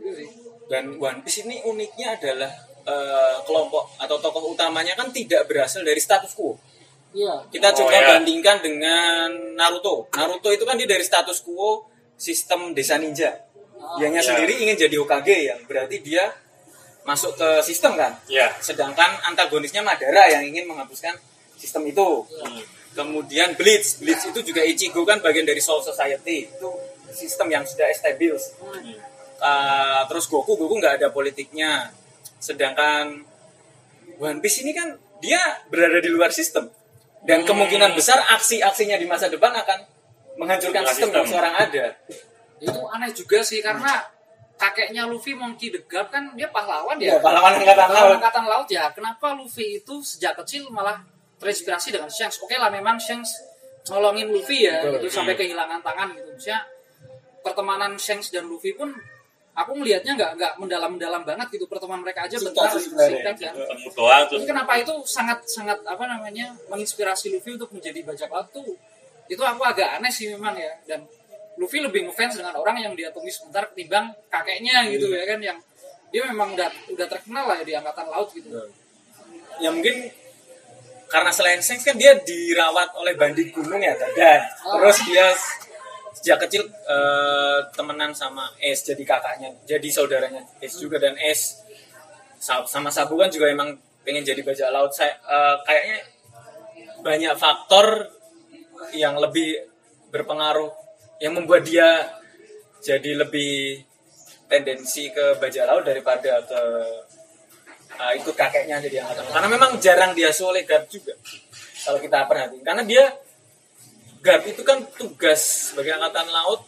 itu 0.01 0.11
sih 0.19 0.29
Dan 0.67 0.97
One 0.97 1.21
Piece 1.21 1.45
ini 1.45 1.61
uniknya 1.63 2.17
adalah 2.17 2.51
eh, 2.83 3.37
kelompok 3.45 3.93
atau 4.01 4.17
tokoh 4.19 4.51
utamanya 4.51 4.97
kan 4.97 5.13
tidak 5.13 5.45
berasal 5.47 5.85
dari 5.85 6.01
status 6.01 6.33
quo. 6.33 6.57
iya 7.13 7.45
Kita 7.53 7.71
Oh, 7.71 7.85
coba 7.85 7.93
ya. 7.93 8.09
bandingkan 8.17 8.65
dengan 8.65 9.29
Naruto. 9.53 10.09
Naruto 10.17 10.49
itu 10.49 10.65
kan 10.65 10.75
dia 10.75 10.89
dari 10.89 11.05
status 11.05 11.45
quo 11.45 11.87
sistem 12.17 12.73
desa 12.73 12.97
ninja. 12.97 13.37
Dianya 13.99 14.23
Ya. 14.23 14.27
sendiri 14.33 14.55
ingin 14.59 14.77
jadi 14.79 14.97
Hokage 14.97 15.37
yang 15.47 15.61
berarti 15.67 16.01
dia 16.01 16.33
masuk 17.03 17.35
ke 17.35 17.49
sistem 17.61 17.99
kan. 17.99 18.15
Ya. 18.31 18.55
Sedangkan 18.59 19.19
antagonisnya 19.27 19.83
Madara 19.83 20.31
yang 20.31 20.47
ingin 20.47 20.65
menghapuskan 20.65 21.19
sistem 21.59 21.83
itu. 21.87 22.25
Hmm. 22.43 22.63
Kemudian 22.93 23.57
Bleach, 23.57 23.99
Bleach 23.99 24.23
itu 24.29 24.41
juga 24.45 24.61
Ichigo 24.63 25.03
kan 25.03 25.19
bagian 25.19 25.45
dari 25.45 25.59
Soul 25.59 25.81
Society. 25.81 26.47
Itu 26.47 26.69
sistem 27.11 27.49
yang 27.49 27.65
sudah 27.65 27.89
established. 27.89 28.55
Uh, 29.43 30.03
terus 30.07 30.31
Goku, 30.31 30.55
Goku 30.55 30.79
nggak 30.79 31.03
ada 31.03 31.09
politiknya. 31.11 31.91
Sedangkan 32.39 33.27
One 34.17 34.39
Piece 34.39 34.63
ini 34.63 34.71
kan 34.71 34.95
dia 35.19 35.41
berada 35.67 35.99
di 35.99 36.09
luar 36.09 36.31
sistem. 36.31 36.71
Dan 37.23 37.43
Hmm. 37.43 37.55
kemungkinan 37.55 37.95
besar 37.95 38.19
aksi-aksinya 38.31 38.99
di 38.99 39.07
masa 39.07 39.27
depan 39.27 39.51
akan 39.51 39.79
menghancurkan 40.39 40.83
Menghancurkan 40.83 40.83
sistem 40.87 41.09
yang 41.09 41.23
sistem. 41.23 41.31
sekarang 41.31 41.55
ada. 41.55 41.85
Itu 42.63 42.81
aneh 42.95 43.11
juga 43.11 43.43
sih 43.43 43.59
karena 43.59 44.07
kakeknya 44.63 45.11
Luffy 45.11 45.35
Monkey 45.35 45.75
the 45.75 45.83
God 45.91 46.07
kan 46.15 46.31
dia 46.39 46.47
pahlawan 46.55 46.95
ya? 47.03 47.17
Ya, 47.17 47.19
pahlawan 47.19 47.59
angkatan 47.59 47.91
laut. 47.91 48.15
angkatan 48.23 48.45
laut 48.47 48.69
ya. 48.71 48.85
Kenapa 48.95 49.35
Luffy 49.35 49.83
itu 49.83 49.95
sejak 50.07 50.39
kecil 50.39 50.71
malah 50.71 51.03
terinspirasi 51.43 51.91
dengan 51.91 52.07
Shanks? 52.07 52.39
Oke 52.39 52.55
lah 52.55 52.71
memang 52.71 53.03
Shanks 53.03 53.35
nolongin 53.91 54.31
Luffy 54.31 54.71
ya 54.71 54.79
Betul. 54.87 55.03
itu 55.03 55.09
sampai 55.11 55.35
kehilangan 55.35 55.83
tangan 55.83 56.15
gitu. 56.15 56.31
Maksudnya 56.31 56.61
pertemanan 57.43 57.99
Shanks 57.99 58.31
dan 58.31 58.47
Luffy 58.47 58.71
pun 58.79 58.95
aku 59.53 59.75
melihatnya 59.75 60.15
nggak 60.15 60.31
nggak 60.39 60.53
mendalam-mendalam 60.63 61.23
banget 61.27 61.59
gitu. 61.59 61.67
Pertemanan 61.67 62.07
mereka 62.07 62.31
aja 62.31 62.39
bentar 62.39 62.71
singkat 62.79 63.35
kan 63.43 63.55
doang 63.99 64.25
terus 64.31 64.47
tapi 64.47 64.47
kenapa 64.47 64.73
itu 64.79 64.95
sangat 65.03 65.43
sangat 65.51 65.83
apa 65.83 66.05
namanya 66.07 66.55
menginspirasi 66.71 67.35
Luffy 67.35 67.59
untuk 67.59 67.75
menjadi 67.75 67.99
bajak 68.07 68.31
laut 68.31 68.47
tuh? 68.55 68.79
Itu 69.27 69.43
aku 69.43 69.67
agak 69.67 69.99
aneh 69.99 70.13
sih 70.15 70.31
memang 70.31 70.55
ya 70.55 70.71
dan 70.87 71.03
Luffy 71.57 71.79
lebih 71.81 72.09
ngefans 72.09 72.41
dengan 72.41 72.57
orang 72.57 72.81
yang 72.81 72.93
dia 72.93 73.13
tumis 73.13 73.37
sebentar 73.37 73.69
ketimbang 73.69 74.09
kakeknya 74.29 74.89
gitu 74.89 75.13
ya 75.13 75.25
kan 75.25 75.39
yang 75.39 75.59
dia 76.09 76.23
memang 76.25 76.53
udah 76.53 76.69
udah 76.89 77.07
terkenal 77.09 77.45
lah 77.45 77.57
ya 77.61 77.65
di 77.65 77.75
angkatan 77.75 78.07
laut 78.09 78.29
gitu. 78.33 78.49
Ya 79.59 79.69
mungkin 79.69 80.09
karena 81.09 81.29
selain 81.29 81.61
Shanks 81.61 81.85
kan 81.85 81.97
dia 81.97 82.17
dirawat 82.17 82.97
oleh 82.97 83.13
bandit 83.15 83.53
gunung 83.53 83.79
ya 83.79 83.93
dan 83.93 84.41
Oh. 84.65 84.81
terus 84.81 85.05
dia 85.05 85.29
sejak 86.13 86.45
kecil 86.45 86.65
eh, 86.69 87.59
temenan 87.73 88.13
sama 88.13 88.49
Es 88.59 88.81
jadi 88.83 89.01
kakaknya 89.03 89.53
jadi 89.65 89.89
saudaranya 89.89 90.41
Es 90.59 90.77
juga. 90.77 90.97
Dan 90.97 91.17
Es 91.17 91.61
sa- 92.37 92.65
sama 92.65 92.89
Sabu 92.89 93.17
kan 93.17 93.29
juga 93.29 93.49
emang 93.49 93.77
pengen 94.03 94.25
jadi 94.25 94.41
bajak 94.41 94.69
laut. 94.69 94.93
Saya 94.93 95.13
eh, 95.17 95.57
kayaknya 95.63 95.99
banyak 97.01 97.35
faktor 97.37 98.09
yang 98.93 99.17
lebih 99.17 99.69
berpengaruh 100.09 100.69
yang 101.23 101.39
membuat 101.39 101.63
dia 101.63 101.87
jadi 102.83 103.15
lebih 103.23 103.79
tendensi 104.51 105.09
ke 105.15 105.39
bajak 105.39 105.65
laut 105.71 105.87
daripada 105.87 106.43
ke 106.43 106.61
uh, 107.95 108.13
ikut 108.19 108.35
kakeknya 108.35 108.83
jadi 108.83 109.07
angkatan 109.07 109.23
laut. 109.31 109.35
karena 109.39 109.49
memang 109.49 109.71
jarang 109.79 110.13
diasuh 110.19 110.51
oleh 110.51 110.67
guard 110.67 110.91
juga 110.91 111.15
kalau 111.87 112.03
kita 112.03 112.27
perhatiin 112.27 112.67
karena 112.67 112.83
dia 112.83 113.05
guard 114.19 114.43
itu 114.51 114.63
kan 114.67 114.83
tugas 114.99 115.73
sebagai 115.73 115.95
angkatan 115.95 116.27
laut 116.29 116.67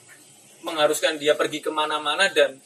mengharuskan 0.62 1.18
dia 1.18 1.34
pergi 1.34 1.60
ke 1.60 1.68
mana-mana 1.68 2.30
dan 2.30 2.56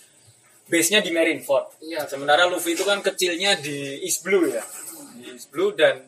base-nya 0.69 1.01
di 1.01 1.11
Marineford 1.11 1.81
Iya. 1.81 2.05
sementara 2.05 2.45
Luffy 2.45 2.77
itu 2.77 2.85
kan 2.85 3.01
kecilnya 3.01 3.57
di 3.59 4.05
East 4.05 4.21
Blue 4.23 4.45
ya 4.45 4.63
di 5.17 5.35
East 5.35 5.49
Blue 5.49 5.73
dan 5.73 6.05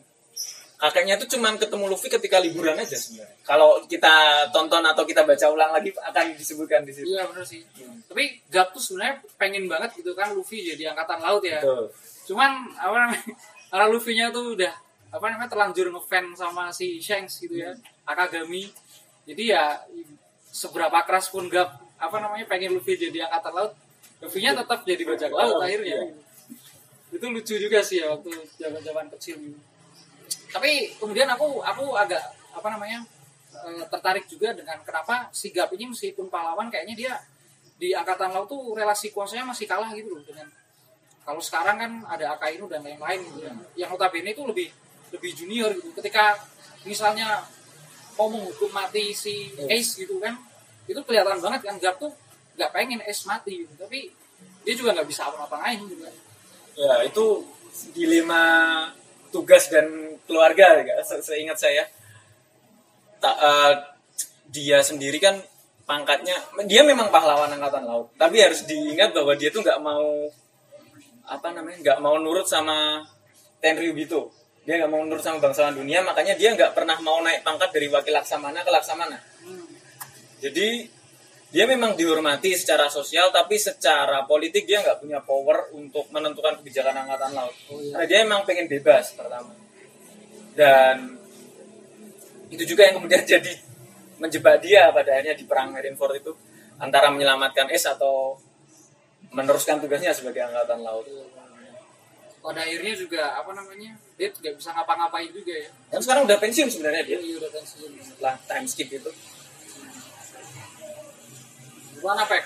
kakeknya 0.81 1.13
itu 1.21 1.37
cuman 1.37 1.61
ketemu 1.61 1.93
Luffy 1.93 2.09
ketika 2.09 2.41
liburan 2.41 2.73
aja 2.73 2.97
sebenarnya 2.97 3.37
kalau 3.45 3.85
kita 3.85 4.49
tonton 4.49 4.81
atau 4.81 5.05
kita 5.05 5.21
baca 5.21 5.45
ulang 5.53 5.69
lagi 5.77 5.93
akan 5.93 6.33
disebutkan 6.33 6.81
di 6.81 6.89
situ 6.89 7.05
Iya 7.13 7.29
benar 7.29 7.45
sih. 7.45 7.61
Tapi 8.09 8.23
Garp 8.49 8.73
tuh 8.73 8.81
sebenarnya 8.81 9.21
pengen 9.37 9.69
banget 9.69 10.01
gitu 10.01 10.17
kan 10.17 10.33
Luffy 10.33 10.65
jadi 10.65 10.95
angkatan 10.95 11.21
laut 11.21 11.43
ya. 11.45 11.61
Betul. 11.61 11.93
Cuman 12.33 12.51
apa 12.79 12.95
namanya? 12.97 13.23
Karena 13.71 13.85
Luffy-nya 13.87 14.25
tuh 14.35 14.57
udah 14.57 14.73
apa 15.11 15.25
namanya 15.27 15.49
terlanjur 15.51 15.87
ngefans 15.91 16.39
sama 16.39 16.71
si 16.71 16.99
Shanks 16.99 17.43
gitu 17.43 17.59
ya, 17.59 17.71
Akagami. 18.07 18.67
Jadi 19.27 19.53
ya 19.53 19.79
seberapa 20.51 20.97
keras 21.07 21.31
pun 21.31 21.47
Garp 21.47 21.71
apa 22.01 22.17
namanya 22.17 22.43
pengen 22.49 22.75
Luffy 22.75 22.97
jadi 22.97 23.29
angkatan 23.29 23.53
laut, 23.53 23.71
Luffy-nya 24.19 24.57
tetap 24.57 24.83
jadi 24.83 25.03
bajak 25.05 25.31
laut 25.31 25.61
akhirnya. 25.61 26.09
Itu 27.11 27.27
lucu 27.27 27.55
juga 27.59 27.79
sih 27.83 27.99
ya 28.03 28.11
waktu 28.11 28.31
zaman-zaman 28.59 29.07
kecil 29.15 29.39
gitu. 29.39 29.59
Tapi 30.51 30.97
kemudian 30.99 31.27
aku 31.31 31.63
aku 31.63 31.95
agak 31.95 32.21
apa 32.51 32.67
namanya 32.67 33.03
eh, 33.55 33.83
tertarik 33.87 34.27
juga 34.27 34.51
dengan 34.51 34.79
kenapa 34.83 35.31
si 35.31 35.51
Gap 35.55 35.71
ini 35.75 35.91
meskipun 35.91 36.27
pahlawan 36.27 36.67
kayaknya 36.67 36.95
dia 36.95 37.13
di 37.81 37.97
angkatan 37.97 38.29
laut 38.29 38.45
tuh 38.45 38.77
relasi 38.77 39.09
kuasanya 39.09 39.49
masih 39.49 39.65
kalah 39.65 39.89
gitu 39.97 40.13
loh 40.13 40.21
dengan 40.21 40.45
kalau 41.21 41.41
sekarang 41.41 41.77
kan 41.77 41.91
ada 42.09 42.33
Akainu 42.33 42.65
dan 42.65 42.81
lain-lain 42.81 43.21
gitu 43.29 43.39
ya. 43.45 43.53
Yang 43.85 43.89
notabene 43.93 44.33
itu 44.33 44.43
lebih 44.45 44.67
lebih 45.13 45.31
junior 45.37 45.69
gitu. 45.77 45.89
Ketika 45.93 46.37
misalnya 46.85 47.45
mau 48.17 48.27
menghukum 48.27 48.73
mati 48.73 49.13
si 49.13 49.53
Ace 49.69 50.01
gitu 50.01 50.17
kan, 50.17 50.33
itu 50.89 50.97
kelihatan 51.05 51.37
banget 51.37 51.61
kan 51.61 51.75
Gap 51.77 52.01
tuh 52.01 52.11
nggak 52.57 52.71
pengen 52.73 52.99
Ace 53.05 53.25
mati 53.29 53.65
gitu. 53.65 53.73
Tapi 53.77 54.09
dia 54.65 54.73
juga 54.73 54.97
nggak 54.97 55.07
bisa 55.09 55.29
apa-apain 55.29 55.77
gitu 55.85 56.01
kan. 56.01 56.15
Ya, 56.77 56.93
itu 57.05 57.25
dilema 57.93 58.43
tugas 59.31 59.71
dan 59.71 59.87
keluarga 60.27 60.83
ya, 60.83 60.99
se- 61.01 61.23
seingat 61.23 61.57
saya. 61.57 61.87
Ta- 63.17 63.39
eh, 63.39 63.73
dia 64.51 64.83
sendiri 64.83 65.17
kan 65.17 65.39
pangkatnya 65.87 66.35
dia 66.67 66.83
memang 66.83 67.07
pahlawan 67.07 67.51
angkatan 67.51 67.87
laut, 67.87 68.11
tapi 68.19 68.43
harus 68.43 68.67
diingat 68.67 69.15
bahwa 69.15 69.33
dia 69.35 69.47
tuh 69.51 69.63
nggak 69.63 69.79
mau 69.79 70.27
apa 71.27 71.47
namanya 71.55 71.77
nggak 71.79 71.99
mau 72.03 72.19
nurut 72.19 72.43
sama 72.43 73.03
Tenryubito. 73.63 74.31
Dia 74.61 74.77
nggak 74.77 74.91
mau 74.91 75.01
nurut 75.07 75.23
sama 75.23 75.41
bangsawan 75.41 75.73
dunia, 75.73 76.05
makanya 76.05 76.37
dia 76.37 76.53
nggak 76.53 76.77
pernah 76.77 76.99
mau 77.01 77.23
naik 77.23 77.41
pangkat 77.41 77.71
dari 77.73 77.87
wakil 77.89 78.13
laksamana 78.13 78.61
ke 78.61 78.69
laksamana. 78.69 79.17
Jadi 80.41 80.85
dia 81.51 81.67
memang 81.67 81.99
dihormati 81.99 82.55
secara 82.55 82.87
sosial 82.87 83.27
tapi 83.27 83.59
secara 83.59 84.23
politik 84.23 84.63
dia 84.63 84.79
nggak 84.79 85.03
punya 85.03 85.19
power 85.19 85.67
untuk 85.75 86.07
menentukan 86.07 86.63
kebijakan 86.63 87.03
angkatan 87.03 87.35
laut. 87.35 87.51
Karena 87.67 88.07
dia 88.07 88.23
emang 88.23 88.47
pengen 88.47 88.71
bebas 88.71 89.11
pertama. 89.19 89.51
Dan 90.55 91.19
itu 92.55 92.63
juga 92.63 92.87
yang 92.87 93.03
kemudian 93.03 93.27
jadi 93.35 93.53
menjebak 94.23 94.63
dia 94.63 94.95
pada 94.95 95.19
akhirnya 95.19 95.35
di 95.35 95.43
perang 95.43 95.75
Marineford 95.75 96.23
itu 96.23 96.31
antara 96.79 97.11
menyelamatkan 97.11 97.67
Es 97.67 97.83
atau 97.83 98.39
meneruskan 99.35 99.83
tugasnya 99.83 100.15
sebagai 100.15 100.47
angkatan 100.47 100.87
laut. 100.87 101.03
Pada 102.41 102.63
akhirnya 102.63 102.95
juga 102.95 103.37
apa 103.37 103.51
namanya 103.51 103.91
dia 104.15 104.31
nggak 104.31 104.55
bisa 104.55 104.71
ngapa-ngapain 104.71 105.29
juga 105.29 105.53
ya. 105.53 105.69
dan 105.93 105.99
sekarang 106.01 106.23
udah 106.25 106.37
pensiun 106.39 106.69
sebenarnya 106.71 107.03
dia. 107.05 107.17
Dia 107.19 107.37
udah 107.43 107.51
pensiun. 107.53 107.91
setelah 108.01 108.35
time 108.47 108.65
skip 108.71 108.87
itu 108.87 109.11
Gimana 112.01 112.25
Pek? 112.25 112.43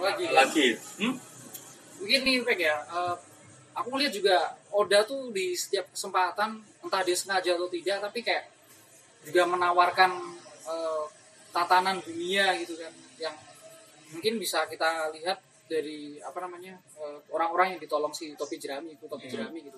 Lagi. 0.00 0.26
lagi 0.32 0.68
hmm? 1.04 1.14
Begini 2.00 2.40
Pek 2.40 2.58
ya. 2.64 2.80
eh, 2.80 3.14
aku 3.76 4.00
lihat 4.00 4.16
juga 4.16 4.56
Oda 4.72 5.04
tuh 5.04 5.28
di 5.28 5.52
setiap 5.52 5.92
kesempatan 5.92 6.56
entah 6.80 7.02
dia 7.04 7.12
sengaja 7.12 7.52
atau 7.60 7.68
tidak 7.68 8.00
tapi 8.08 8.24
kayak 8.24 8.48
juga 9.28 9.44
menawarkan 9.44 10.16
eh, 10.64 11.04
tatanan 11.52 12.00
dunia 12.00 12.56
gitu 12.64 12.80
kan 12.80 12.92
yang 13.20 13.36
mungkin 14.16 14.40
bisa 14.40 14.64
kita 14.64 15.12
lihat 15.12 15.38
dari 15.68 16.16
apa 16.24 16.40
namanya 16.40 16.80
eh, 16.96 17.18
orang-orang 17.36 17.76
yang 17.76 17.80
ditolong 17.84 18.16
si 18.16 18.32
topi 18.32 18.56
jerami 18.56 18.96
itu 18.96 19.04
topi 19.04 19.28
jerami 19.28 19.60
gitu 19.68 19.76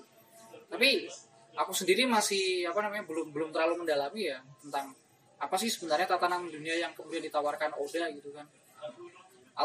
tapi 0.70 1.10
aku 1.58 1.74
sendiri 1.74 2.06
masih 2.06 2.64
apa 2.70 2.80
namanya 2.80 3.04
belum 3.04 3.34
belum 3.34 3.50
terlalu 3.50 3.84
mendalami 3.84 4.30
ya 4.30 4.38
tentang 4.62 4.94
apa 5.42 5.56
sih 5.58 5.68
sebenarnya 5.68 6.06
tatanan 6.06 6.46
dunia 6.46 6.78
yang 6.78 6.94
kemudian 6.94 7.26
ditawarkan 7.26 7.74
Oda 7.76 8.08
gitu 8.14 8.30
kan 8.30 8.46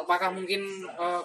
apakah 0.03 0.29
mungkin 0.33 0.61
eh, 0.85 1.21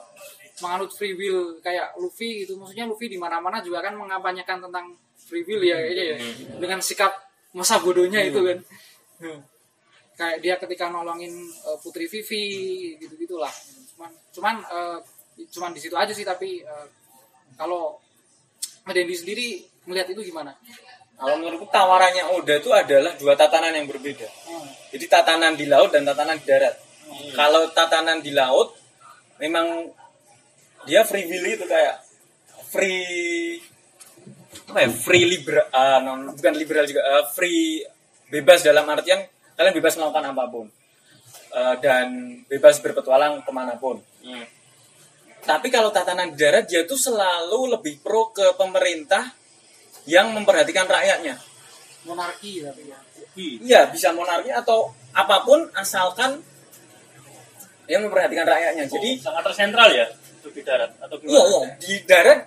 menganut 0.61 0.91
free 0.95 1.17
will 1.17 1.59
kayak 1.61 1.97
Luffy 1.99 2.45
gitu 2.45 2.55
maksudnya 2.61 2.87
Luffy 2.87 3.09
di 3.11 3.19
mana-mana 3.19 3.59
juga 3.65 3.83
kan 3.83 3.97
mengampanyekan 3.97 4.63
tentang 4.63 4.95
free 5.17 5.43
will 5.43 5.63
ya 5.65 5.77
kayaknya 5.81 6.05
ya 6.15 6.17
dengan 6.61 6.79
sikap 6.79 7.13
masa 7.53 7.81
bodohnya 7.81 8.21
itu 8.25 8.41
kan 8.41 8.59
Hmm. 9.23 9.39
kayak 10.19 10.43
dia 10.43 10.55
ketika 10.59 10.91
nolongin 10.91 11.31
eh, 11.47 11.79
Putri 11.79 12.11
Vivi 12.11 12.45
gitu 12.99 13.15
gitulah 13.17 13.51
cuman 13.95 14.11
cuman 14.35 14.55
eh, 14.61 14.99
cuman 15.49 15.71
di 15.73 15.81
situ 15.81 15.95
aja 15.95 16.11
sih 16.13 16.27
tapi 16.27 16.61
eh, 16.63 16.87
kalau 17.57 17.97
Dendi 18.83 19.15
sendiri 19.15 19.63
melihat 19.87 20.11
itu 20.11 20.27
gimana? 20.27 20.51
kalau 21.15 21.39
menurutku 21.39 21.71
tawarannya 21.71 22.35
Oda 22.35 22.59
itu 22.59 22.75
adalah 22.75 23.15
dua 23.15 23.39
tatanan 23.39 23.73
yang 23.79 23.87
berbeda 23.87 24.27
Hmm. 24.27 24.69
Jadi 24.93 25.07
tatanan 25.09 25.57
di 25.57 25.65
laut 25.65 25.89
dan 25.89 26.05
tatanan 26.05 26.37
di 26.37 26.45
darat. 26.45 26.77
Kalau 27.33 27.69
tatanan 27.73 28.21
di 28.21 28.33
laut 28.35 28.77
memang 29.41 29.91
dia 30.87 31.07
free 31.07 31.27
will 31.27 31.47
itu 31.47 31.65
kayak 31.67 32.03
free 32.71 33.59
apa 34.73 34.79
ya 34.87 34.91
free 34.91 35.25
liberal 35.29 35.67
ah, 35.75 35.99
non, 36.01 36.33
bukan 36.33 36.55
liberal 36.57 36.87
juga 36.89 37.03
ah, 37.05 37.25
free 37.29 37.83
bebas 38.33 38.65
dalam 38.65 38.87
artian 38.89 39.21
kalian 39.59 39.75
bebas 39.77 40.01
melakukan 40.01 40.33
apa 40.33 40.45
pun 40.49 40.67
Ah, 41.53 41.77
dan 41.77 42.41
bebas 42.49 42.81
berpetualang 42.81 43.45
ke 43.45 43.53
mana 43.53 43.77
pun. 43.77 44.01
Hmm. 44.25 44.47
Tapi 45.45 45.69
kalau 45.69 45.93
tatanan 45.93 46.33
di 46.33 46.41
darat 46.41 46.65
dia 46.65 46.89
tuh 46.89 46.97
selalu 46.97 47.77
lebih 47.77 48.01
pro 48.01 48.33
ke 48.33 48.57
pemerintah 48.57 49.37
yang 50.09 50.33
memperhatikan 50.33 50.89
rakyatnya. 50.89 51.37
Monarki 52.09 52.65
tapi 52.65 52.89
ya. 52.89 52.99
Iya, 53.37 53.81
bisa 53.93 54.17
monarki 54.17 54.49
atau 54.49 54.97
apa 55.13 55.45
pun 55.45 55.69
asalkan 55.77 56.41
yang 57.93 58.09
memperhatikan 58.09 58.49
rakyatnya. 58.49 58.89
Jadi 58.89 59.21
sangat 59.21 59.45
tersentral 59.53 59.93
ya 59.93 60.09
untuk 60.41 60.53
di 60.57 60.63
darat 60.65 60.91
atau 60.97 61.17
iya, 61.21 61.43
iya. 61.45 61.61
di 61.77 61.95
darat 62.09 62.41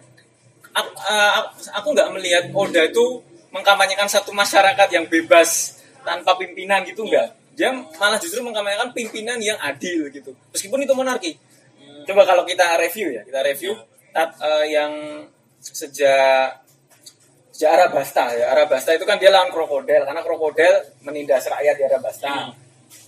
aku, 0.73 0.91
uh, 0.99 1.41
aku 1.77 1.87
nggak 1.93 2.09
melihat 2.17 2.43
Oda 2.51 2.81
itu 2.89 3.21
mengkampanyekan 3.53 4.09
satu 4.09 4.35
masyarakat 4.35 4.89
yang 4.91 5.05
bebas 5.07 5.79
tanpa 6.03 6.35
pimpinan 6.35 6.83
gitu 6.83 7.05
nggak. 7.07 7.55
Dia 7.55 7.71
malah 7.71 8.19
justru 8.19 8.43
mengkampanyekan 8.43 8.91
pimpinan 8.91 9.39
yang 9.39 9.55
adil 9.63 10.11
gitu. 10.11 10.35
Meskipun 10.51 10.83
itu 10.83 10.91
monarki. 10.91 11.39
Coba 12.03 12.27
kalau 12.27 12.43
kita 12.43 12.75
review 12.75 13.15
ya, 13.15 13.23
kita 13.23 13.39
review 13.41 13.73
tat, 14.11 14.35
uh, 14.43 14.65
yang 14.67 15.23
sejak 15.63 16.65
sejak 17.55 17.71
Arabasta 17.79 18.35
ya. 18.35 18.51
Arabasta 18.51 18.91
itu 18.91 19.07
kan 19.07 19.15
dia 19.15 19.31
lawan 19.31 19.47
krokodil 19.55 20.03
karena 20.03 20.19
krokodil 20.19 20.75
menindas 21.07 21.47
rakyat 21.47 21.79
di 21.79 21.83
Arabasta. 21.87 22.51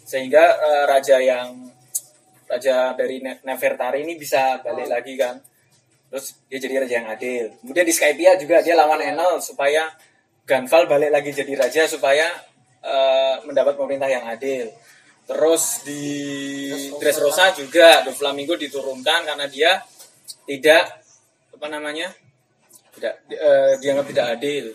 Sehingga 0.08 0.40
eh, 0.40 0.84
raja 0.88 1.20
yang 1.20 1.67
raja 2.48 2.96
dari 2.96 3.20
Ne- 3.20 3.44
Nefertari 3.44 4.08
ini 4.08 4.16
bisa 4.16 4.64
balik 4.64 4.88
lagi 4.88 5.14
kan. 5.20 5.38
Terus 6.08 6.40
dia 6.48 6.60
jadi 6.64 6.76
raja 6.82 6.94
yang 7.04 7.10
adil. 7.12 7.46
Kemudian 7.60 7.86
di 7.86 7.94
Skypia 7.94 8.40
juga 8.40 8.64
dia 8.64 8.74
lawan 8.80 9.04
Enel 9.04 9.44
supaya 9.44 9.92
Ganval 10.48 10.88
balik 10.88 11.12
lagi 11.12 11.36
jadi 11.36 11.60
raja 11.60 11.84
supaya 11.92 12.24
eh, 12.80 13.36
mendapat 13.44 13.76
pemerintah 13.76 14.08
yang 14.08 14.24
adil. 14.24 14.72
Terus 15.28 15.84
di 15.84 16.08
Dressrosa 17.04 17.52
juga 17.52 18.08
Do 18.08 18.16
Flamingo 18.16 18.56
diturunkan 18.56 19.28
karena 19.28 19.44
dia 19.52 19.84
tidak 20.48 21.04
apa 21.52 21.68
namanya 21.68 22.16
tidak 22.96 23.28
eh, 23.28 23.76
dianggap 23.84 24.08
tidak 24.08 24.26
adil. 24.40 24.66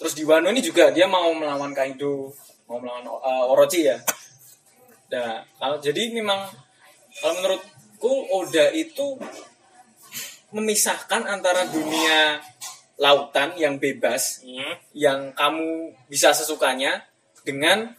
Terus 0.00 0.16
di 0.16 0.24
Wano 0.24 0.48
ini 0.48 0.64
juga 0.64 0.88
dia 0.88 1.04
mau 1.04 1.28
melawan 1.36 1.76
Kaido, 1.76 2.32
mau 2.64 2.80
melawan 2.80 3.04
eh, 3.04 3.52
Orochi 3.52 3.84
ya. 3.84 4.00
Nah, 5.12 5.44
kalau 5.60 5.76
jadi 5.84 6.16
memang 6.16 6.48
kalau 7.20 7.34
menurutku 7.40 8.12
Oda 8.34 8.70
itu 8.74 9.18
memisahkan 10.54 11.26
antara 11.26 11.66
dunia 11.66 12.38
lautan 12.94 13.58
yang 13.58 13.82
bebas 13.82 14.42
Hmm. 14.46 14.74
yang 14.94 15.20
kamu 15.34 15.94
bisa 16.06 16.30
sesukanya 16.30 17.02
dengan 17.42 17.90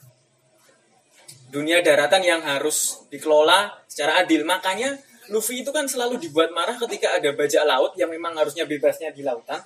dunia 1.51 1.83
daratan 1.83 2.23
yang 2.23 2.41
harus 2.43 3.03
dikelola 3.11 3.83
secara 3.87 4.23
adil. 4.23 4.47
Makanya 4.47 4.95
Luffy 5.31 5.65
itu 5.65 5.71
kan 5.73 5.89
selalu 5.89 6.21
dibuat 6.21 6.53
marah 6.53 6.77
ketika 6.77 7.17
ada 7.17 7.33
bajak 7.33 7.63
laut 7.65 7.91
yang 7.97 8.11
memang 8.11 8.37
harusnya 8.37 8.63
bebasnya 8.67 9.09
di 9.11 9.25
lautan, 9.25 9.57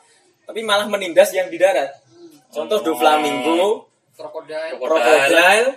tapi 0.47 0.63
malah 0.63 0.87
menindas 0.87 1.29
yang 1.35 1.51
di 1.51 1.59
darat. 1.59 1.91
Contoh 2.49 2.81
Doflamingo, 2.81 3.85
krokodil 4.17 4.81
Crocodile, 4.81 5.69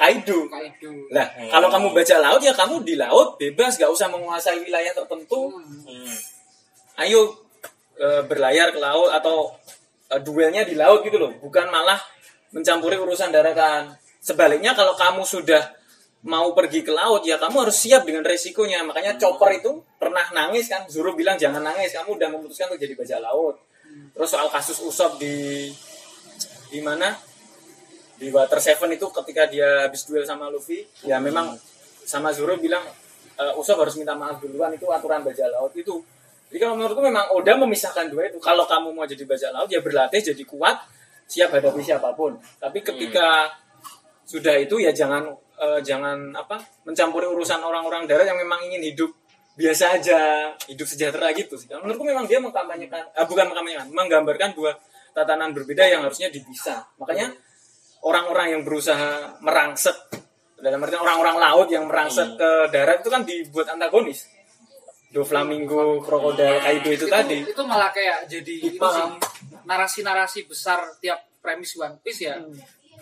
Kaido. 0.00 0.48
kaido 0.48 0.90
Nah, 1.12 1.28
kalau 1.52 1.68
kamu 1.68 1.92
bajak 1.92 2.24
laut 2.24 2.40
ya 2.40 2.56
kamu 2.56 2.80
di 2.88 2.96
laut 2.96 3.36
bebas, 3.36 3.76
gak 3.76 3.92
usah 3.92 4.08
menguasai 4.08 4.64
wilayah 4.64 4.96
tertentu. 4.96 5.52
Hmm. 5.52 6.16
Ayo 7.04 7.36
e, 8.00 8.24
berlayar 8.24 8.72
ke 8.72 8.80
laut 8.80 9.12
atau 9.12 9.52
e, 10.08 10.16
duelnya 10.24 10.64
di 10.64 10.72
laut 10.72 11.04
gitu 11.04 11.20
loh, 11.20 11.36
bukan 11.36 11.68
malah 11.68 12.00
mencampuri 12.56 12.96
urusan 12.96 13.28
daratan. 13.28 13.92
Sebaliknya 14.24 14.72
kalau 14.72 14.96
kamu 14.96 15.20
sudah 15.20 15.76
mau 16.24 16.52
pergi 16.52 16.84
ke 16.84 16.92
laut 16.92 17.24
ya 17.24 17.36
kamu 17.36 17.68
harus 17.68 17.76
siap 17.76 18.08
dengan 18.08 18.24
resikonya. 18.24 18.80
Makanya 18.80 19.20
Chopper 19.20 19.52
itu 19.52 19.84
pernah 20.00 20.24
nangis 20.32 20.72
kan, 20.72 20.88
Zoro 20.88 21.12
bilang 21.12 21.36
jangan 21.36 21.60
nangis, 21.60 21.92
kamu 21.92 22.16
udah 22.16 22.28
memutuskan 22.32 22.72
untuk 22.72 22.80
jadi 22.80 22.96
bajak 22.96 23.20
laut. 23.20 23.60
Terus 24.16 24.28
soal 24.32 24.48
kasus 24.48 24.80
Usop 24.80 25.20
di 25.20 25.68
di 26.72 26.80
mana? 26.80 27.12
Di 28.20 28.28
Water 28.28 28.60
Seven 28.60 28.92
itu 28.92 29.08
ketika 29.08 29.48
dia 29.48 29.88
habis 29.88 30.04
duel 30.04 30.28
sama 30.28 30.52
Luffy, 30.52 30.84
ya 31.08 31.16
memang 31.16 31.56
sama 32.04 32.28
Zoro 32.36 32.60
bilang 32.60 32.84
e, 33.32 33.44
Usop 33.56 33.80
harus 33.80 33.96
minta 33.96 34.12
maaf 34.12 34.36
duluan 34.44 34.68
itu 34.76 34.84
aturan 34.92 35.24
bajak 35.24 35.48
laut 35.48 35.72
itu. 35.72 36.04
Jadi 36.52 36.58
kalau 36.60 36.76
menurutku 36.76 37.00
memang 37.00 37.32
Oda 37.32 37.56
memisahkan 37.56 38.12
dua 38.12 38.28
itu. 38.28 38.36
Kalau 38.36 38.68
kamu 38.68 38.92
mau 38.92 39.08
jadi 39.08 39.24
bajak 39.24 39.50
laut 39.56 39.72
ya 39.72 39.80
berlatih 39.80 40.20
jadi 40.20 40.42
kuat, 40.44 40.76
siap 41.24 41.48
hadapi 41.48 41.80
siapa 41.80 42.12
pun. 42.12 42.36
Tapi 42.60 42.84
ketika 42.84 43.48
sudah 44.28 44.60
itu 44.60 44.76
ya 44.84 44.92
jangan 44.92 45.32
eh, 45.56 45.80
jangan 45.80 46.36
apa 46.36 46.60
mencampuri 46.84 47.24
urusan 47.24 47.64
orang-orang 47.64 48.04
darat 48.04 48.28
yang 48.28 48.36
memang 48.36 48.68
ingin 48.68 48.84
hidup 48.84 49.10
biasa 49.56 49.96
aja, 49.96 50.20
hidup 50.68 50.84
sejahtera 50.84 51.32
gitu 51.32 51.56
sih. 51.56 51.72
Kalau 51.72 51.88
Menurutku 51.88 52.04
memang 52.04 52.28
dia 52.28 52.36
mengkampanyekan, 52.36 53.16
eh, 53.16 53.24
bukan 53.24 53.48
mengkampanyekan, 53.48 53.88
menggambarkan 53.96 54.50
dua 54.52 54.76
tatanan 55.16 55.56
berbeda 55.56 55.88
yang 55.88 56.04
harusnya 56.04 56.28
dipisah. 56.28 56.84
Makanya 57.00 57.30
orang-orang 58.04 58.58
yang 58.58 58.62
berusaha 58.64 59.36
merangsek 59.44 59.96
dalam 60.60 60.80
artian 60.84 61.00
orang-orang 61.00 61.36
laut 61.40 61.68
yang 61.72 61.88
merangsek 61.88 62.36
ke 62.36 62.50
darat 62.68 63.00
itu 63.00 63.08
kan 63.08 63.22
dibuat 63.24 63.66
antagonis. 63.72 64.28
Doflamingo, 65.10 65.98
Crocodile, 66.06 66.62
Kaido 66.62 66.90
itu, 66.94 67.06
tadi. 67.10 67.42
itu 67.42 67.62
malah 67.66 67.90
kayak 67.90 68.30
jadi 68.30 68.78
narasi-narasi 69.66 70.46
besar 70.46 70.78
tiap 71.02 71.18
premis 71.42 71.74
One 71.74 71.98
Piece 71.98 72.30
ya 72.30 72.38
Hmm. 72.38 72.54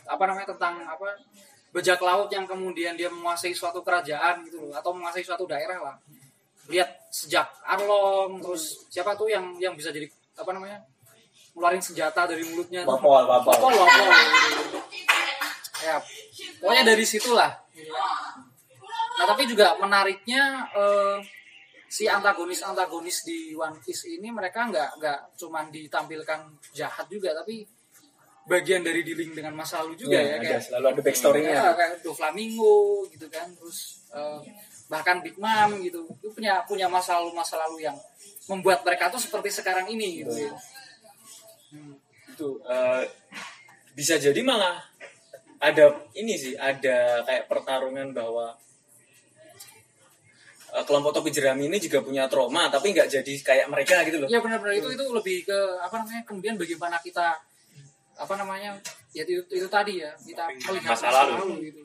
apa 0.09 0.25
namanya 0.25 0.57
tentang 0.57 0.81
apa 0.89 1.21
bajak 1.69 2.01
laut 2.01 2.33
yang 2.33 2.49
kemudian 2.49 2.97
dia 2.97 3.13
menguasai 3.13 3.53
suatu 3.53 3.85
kerajaan 3.85 4.41
gitu 4.49 4.65
loh 4.65 4.73
atau 4.73 4.97
menguasai 4.97 5.21
suatu 5.21 5.45
daerah 5.45 5.77
lah 5.85 5.97
lihat 6.73 7.13
sejak 7.13 7.45
Arlong 7.69 8.41
terus 8.41 8.89
siapa 8.89 9.13
tuh 9.13 9.29
yang 9.29 9.53
yang 9.61 9.77
bisa 9.77 9.93
jadi 9.93 10.09
apa 10.33 10.49
namanya 10.57 10.81
ngeluarin 11.53 11.83
senjata 11.83 12.25
dari 12.25 12.41
mulutnya. 12.47 12.87
Wapol, 12.89 13.27
wapol. 13.27 13.51
Wapol, 13.53 13.73
wapol. 13.75 14.07
Ya 15.85 15.97
pokoknya 16.62 16.85
dari 16.95 17.05
situlah 17.07 17.51
nah 19.19 19.27
tapi 19.27 19.51
juga 19.51 19.75
menariknya 19.83 20.71
eh, 20.75 21.19
si 21.88 22.05
antagonis 22.05 22.61
antagonis 22.62 23.25
di 23.25 23.57
One 23.57 23.81
Piece 23.81 24.07
ini 24.12 24.29
mereka 24.29 24.69
nggak 24.69 25.01
nggak 25.01 25.19
cuman 25.41 25.73
ditampilkan 25.73 26.41
jahat 26.77 27.09
juga 27.09 27.33
tapi 27.33 27.64
bagian 28.49 28.81
dari 28.81 29.05
dealing 29.05 29.37
dengan 29.37 29.53
masa 29.53 29.85
lalu 29.85 29.97
juga 29.97 30.17
Iya, 30.17 30.25
ya, 30.25 30.35
ada, 30.41 30.45
kayak 30.49 30.62
selalu 30.64 30.87
ada 30.88 31.01
backstory-nya. 31.05 31.53
Ya, 31.53 31.73
kayak 31.77 31.93
Doflamingo 32.01 33.05
gitu 33.12 33.29
kan 33.29 33.49
terus 33.53 34.09
eh, 34.09 34.41
bahkan 34.88 35.21
Big 35.21 35.37
Mom 35.37 35.85
gitu 35.85 36.09
itu 36.09 36.29
punya 36.33 36.64
punya 36.64 36.88
masa 36.88 37.21
lalu 37.21 37.37
masa 37.37 37.61
lalu 37.61 37.85
yang 37.85 37.97
membuat 38.49 38.81
mereka 38.88 39.12
tuh 39.12 39.21
seperti 39.21 39.53
sekarang 39.53 39.85
ini 39.93 40.25
gitu 40.25 40.33
ya. 40.33 40.53
Hmm. 41.69 42.01
itu 42.33 42.49
eh, 42.64 43.05
bisa 43.93 44.17
jadi 44.17 44.41
malah 44.41 44.81
ada 45.59 45.85
ini 46.14 46.35
sih 46.38 46.55
ada 46.55 47.23
kayak 47.27 47.51
pertarungan 47.51 48.14
bahwa 48.14 48.55
eh, 50.75 50.85
kelompok 50.87 51.18
topi 51.18 51.35
jerami 51.35 51.66
ini 51.66 51.79
juga 51.83 52.03
punya 52.03 52.31
trauma 52.31 52.71
tapi 52.71 52.94
nggak 52.94 53.11
jadi 53.11 53.33
kayak 53.42 53.66
mereka 53.66 54.07
gitu 54.07 54.23
loh 54.23 54.29
Ya 54.31 54.38
benar-benar 54.38 54.75
itu 54.79 54.88
itu 54.94 55.05
lebih 55.11 55.47
ke 55.47 55.59
apa 55.83 55.99
namanya 56.03 56.23
kemudian 56.23 56.55
bagaimana 56.55 56.97
kita 57.03 57.38
apa 58.18 58.35
namanya 58.35 58.75
ya 59.14 59.23
itu, 59.23 59.42
itu 59.47 59.68
tadi 59.71 60.03
ya 60.03 60.11
kita 60.27 60.51
melihat 60.68 60.90
Masa 60.94 61.09
lalu. 61.11 61.71
gitu. 61.71 61.83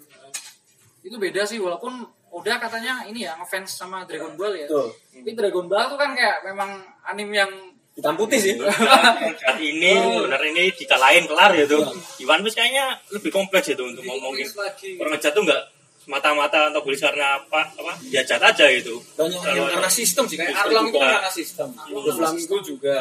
Itu 1.05 1.15
beda 1.21 1.45
sih 1.45 1.61
walaupun 1.61 2.01
udah 2.33 2.57
katanya 2.57 3.05
ini 3.05 3.29
ya 3.29 3.37
ngefans 3.37 3.77
sama 3.77 4.01
Dragon 4.09 4.33
Ball 4.33 4.57
ya. 4.57 4.65
Tuh. 4.65 4.89
Tapi 5.13 5.31
Dragon 5.37 5.69
Ball 5.69 5.85
tuh 5.93 5.97
kan 6.01 6.17
kayak 6.17 6.41
memang 6.41 6.81
anime 7.05 7.37
yang 7.37 7.51
hitam 7.93 8.15
putih 8.17 8.39
sih. 8.41 8.53
Saat 8.57 9.57
ini 9.61 9.93
bener 9.97 10.41
ini 10.49 10.73
dikalahin 10.73 11.29
kelar 11.29 11.53
gitu. 11.53 11.77
Di 12.17 12.25
One 12.25 12.41
Piece 12.41 12.57
kayaknya 12.57 12.97
lebih 13.13 13.29
kompleks 13.29 13.69
itu 13.69 13.83
untuk 13.85 14.03
ngomongin. 14.05 14.49
orang 15.01 15.11
ngejat 15.17 15.33
tuh 15.33 15.43
nggak 15.45 15.61
mata-mata 16.09 16.67
atau 16.67 16.81
tulis 16.83 16.99
karena 16.99 17.39
apa 17.39 17.69
apa? 17.79 17.93
Dia 18.03 18.25
jat 18.25 18.41
aja 18.41 18.65
gitu. 18.73 18.99
banyak 19.15 19.39
yang 19.39 19.69
karena 19.71 19.89
sistem 19.89 20.27
sih 20.27 20.35
kayak 20.35 20.51
Arlang 20.51 20.89
itu 20.91 20.99
karena 20.99 21.31
sistem. 21.31 21.67
Doflamingo 21.89 22.57
juga. 22.59 22.97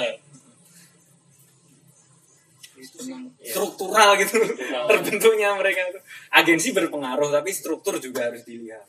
Struktural 3.43 4.19
gitu. 4.21 4.39
Terbentuknya 4.87 5.55
mereka 5.57 5.81
itu. 5.89 6.01
Agensi 6.31 6.69
berpengaruh 6.71 7.31
tapi 7.33 7.51
struktur 7.51 7.99
juga 7.99 8.31
harus 8.31 8.45
dilihat 8.47 8.87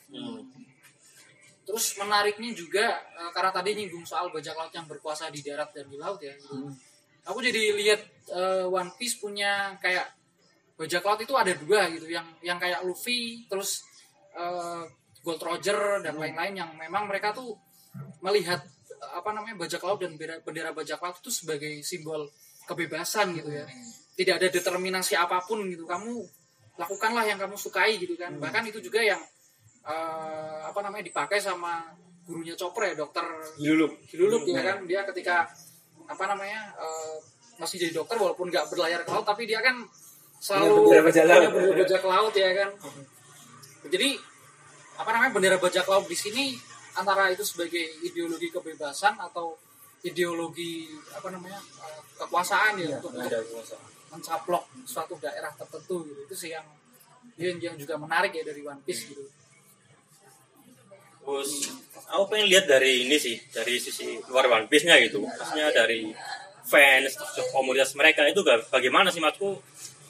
Terus 1.63 1.95
menariknya 1.95 2.52
juga 2.52 2.86
eh, 3.15 3.32
karena 3.32 3.52
tadi 3.56 3.69
nyinggung 3.76 4.04
soal 4.04 4.30
bajak 4.30 4.56
laut 4.56 4.73
yang 4.76 4.88
berkuasa 4.88 5.32
di 5.32 5.39
darat 5.39 5.71
dan 5.71 5.88
di 5.88 5.97
laut 5.97 6.19
ya. 6.19 6.36
gitu. 6.36 6.67
Aku 7.23 7.39
jadi 7.39 7.71
lihat 7.76 8.02
eh, 8.32 8.65
One 8.67 8.91
Piece 8.99 9.19
punya 9.19 9.76
kayak 9.80 10.12
bajak 10.76 11.04
laut 11.06 11.19
itu 11.23 11.34
ada 11.38 11.54
dua 11.56 11.88
gitu 11.93 12.10
yang 12.10 12.26
yang 12.43 12.58
kayak 12.60 12.84
Luffy 12.84 13.47
terus 13.47 13.84
eh, 14.36 14.84
Gold 15.23 15.39
Roger 15.39 16.04
dan 16.04 16.19
lain-lain 16.19 16.54
yang 16.60 16.69
memang 16.76 17.08
mereka 17.08 17.32
tuh 17.32 17.56
melihat 18.19 18.60
apa 19.12 19.30
namanya 19.36 19.56
bajak 19.60 19.80
laut 19.84 19.99
dan 19.99 20.15
bendera, 20.15 20.39
bendera 20.43 20.71
bajak 20.71 20.99
laut 20.99 21.19
itu 21.19 21.32
sebagai 21.32 21.80
simbol 21.84 22.28
kebebasan 22.67 23.36
gitu 23.36 23.52
ya. 23.52 23.67
Tidak 24.13 24.36
ada 24.39 24.47
determinasi 24.52 25.15
apa 25.15 25.39
pun 25.43 25.63
gitu. 25.67 25.84
Kamu 25.88 26.12
lakukanlah 26.80 27.23
yang 27.28 27.39
kamu 27.39 27.56
sukai 27.56 27.99
gitu 27.99 28.15
kan. 28.15 28.36
Bahkan 28.39 28.67
itu 28.71 28.80
juga 28.84 29.04
yang 29.04 29.19
eh, 29.84 30.60
apa 30.63 30.80
namanya 30.80 31.04
dipakai 31.04 31.39
sama 31.43 31.84
gurunya 32.24 32.56
Chopper 32.56 32.91
ya 32.91 32.93
dokter 32.96 33.26
Hilulup 33.60 34.00
Hilulup 34.08 34.48
ya 34.48 34.63
kan? 34.63 34.78
dia 34.88 35.04
ketika 35.12 35.48
apa 36.08 36.24
namanya 36.28 36.72
eh, 36.80 37.15
masih 37.60 37.78
jadi 37.84 37.93
dokter 38.02 38.15
walaupun 38.17 38.50
nggak 38.50 38.72
berlayar 38.72 39.04
ke 39.04 39.12
laut 39.12 39.28
tapi 39.28 39.43
dia 39.46 39.60
kan 39.60 39.84
selalu 40.39 40.91
bendera 40.91 41.04
bajak 41.08 42.04
laut. 42.04 42.34
ya 42.36 42.52
kan? 42.52 42.69
Jadi 43.88 44.10
apa 45.00 45.10
namanya 45.15 45.32
bendera 45.32 45.58
bajak 45.60 45.86
laut 45.88 46.08
di 46.08 46.17
sini 46.19 46.56
antara 47.00 47.32
itu 47.32 47.48
sebagai 47.48 48.04
ideologi 48.04 48.52
kebebasan 48.52 49.15
atau 49.19 49.56
ideologi 50.04 50.91
apa 51.15 51.32
namanya 51.32 51.60
eh, 51.60 52.02
kekuasaan 52.19 52.80
ya 52.80 53.00
untuk, 53.00 53.15
ada 53.15 53.39
untuk 53.39 53.80
mencaplok 54.12 54.63
suatu 54.84 55.15
daerah 55.19 55.52
tertentu 55.56 56.04
gitu. 56.08 56.19
Itu 56.28 56.36
sih 56.36 56.52
yang 56.52 56.67
yang, 57.39 57.58
yang 57.58 57.76
juga 57.80 57.96
menarik 57.96 58.36
ya 58.36 58.43
dari 58.43 58.62
One 58.62 58.84
Piece 58.84 59.10
gitu 59.10 59.24
Terus 61.24 61.72
aku 62.12 62.24
pengen 62.30 62.48
lihat 62.52 62.66
dari 62.68 63.08
ini 63.08 63.16
sih, 63.16 63.40
dari 63.50 63.80
sisi 63.80 64.20
luar 64.28 64.52
One 64.52 64.68
Piece-nya 64.68 65.00
gitu. 65.02 65.24
Maksudnya 65.24 65.72
dari 65.72 66.12
fans, 66.64 67.16
komunitas 67.52 67.96
mereka 67.96 68.28
itu 68.28 68.44
ga- 68.44 68.64
bagaimana 68.68 69.08
sih 69.08 69.24
matku? 69.24 69.56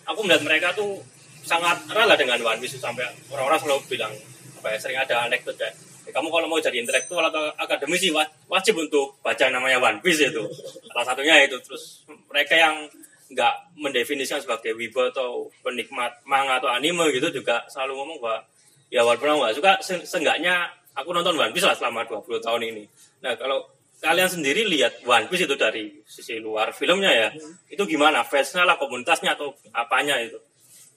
Aku 0.04 0.20
melihat 0.26 0.44
mereka 0.44 0.74
tuh 0.74 1.00
sangat 1.46 1.86
rela 1.92 2.18
dengan 2.18 2.40
One 2.42 2.60
Piece 2.60 2.80
sampai 2.80 3.06
orang-orang 3.30 3.60
selalu 3.62 3.82
bilang 3.88 4.14
apa 4.58 4.68
ya 4.72 4.78
sering 4.80 4.96
ada 4.96 5.28
anekdot 5.28 5.60
"Eh, 5.60 5.72
kamu 6.12 6.28
kalau 6.32 6.48
mau 6.48 6.60
jadi 6.60 6.80
intelektual 6.80 7.24
atau 7.28 7.52
akademisi 7.60 8.12
wa- 8.12 8.28
wajib 8.48 8.80
untuk 8.80 9.20
baca 9.20 9.48
namanya 9.52 9.80
One 9.80 10.00
Piece 10.00 10.24
itu 10.24 10.44
salah 10.88 11.04
satunya 11.04 11.44
itu 11.44 11.60
terus 11.64 12.04
mereka 12.32 12.56
yang 12.56 12.88
nggak 13.32 13.54
mendefinisikan 13.76 14.40
sebagai 14.40 14.76
wibu 14.76 15.04
atau 15.12 15.48
penikmat 15.64 16.16
manga 16.24 16.60
atau 16.60 16.68
anime 16.72 17.12
gitu 17.12 17.32
juga 17.32 17.64
selalu 17.68 17.92
ngomong 18.00 18.18
bahwa 18.24 18.40
ya 18.88 19.02
walaupun 19.04 19.40
nggak 19.40 19.56
suka 19.56 19.72
se- 19.84 20.04
seenggaknya 20.08 20.68
aku 20.94 21.10
nonton 21.14 21.38
One 21.38 21.54
Piece 21.54 21.66
lah 21.66 21.78
selama 21.78 22.06
20 22.06 22.40
tahun 22.42 22.62
ini. 22.70 22.84
Nah 23.26 23.34
kalau 23.38 23.66
kalian 24.04 24.30
sendiri 24.30 24.68
lihat 24.68 25.02
One 25.08 25.28
Piece 25.32 25.46
itu 25.48 25.56
dari 25.56 26.04
sisi 26.06 26.38
luar 26.38 26.76
filmnya 26.76 27.12
ya 27.12 27.28
itu 27.70 27.84
gimana? 27.86 28.22
Fansnya 28.22 28.68
lah 28.68 28.78
komunitasnya 28.78 29.34
atau 29.34 29.54
apanya 29.74 30.20
itu? 30.22 30.40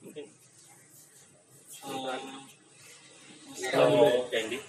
Mungkin. 0.03 0.25
Kalau 3.73 4.29
Dendi. 4.29 4.59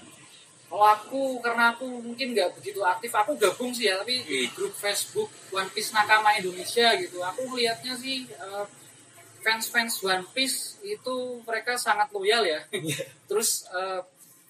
Kalau 0.69 0.85
aku 0.85 1.41
karena 1.41 1.73
aku 1.73 1.89
mungkin 2.05 2.37
nggak 2.37 2.61
begitu 2.61 2.85
aktif, 2.85 3.09
aku 3.17 3.33
gabung 3.41 3.73
sih 3.73 3.89
ya, 3.89 3.97
tapi 4.05 4.21
di 4.21 4.53
grup 4.53 4.77
Facebook 4.77 5.33
One 5.49 5.69
Piece 5.73 5.97
Nakama 5.97 6.37
Indonesia 6.37 6.93
gitu. 7.01 7.25
Aku 7.25 7.49
melihatnya 7.49 7.97
sih 7.97 8.29
eh, 8.29 8.65
fans-fans 9.41 10.05
One 10.05 10.29
Piece 10.37 10.77
itu 10.85 11.41
mereka 11.49 11.81
sangat 11.81 12.13
loyal 12.13 12.45
ya. 12.45 12.61
Terus 13.29 13.65
eh, 13.73 14.05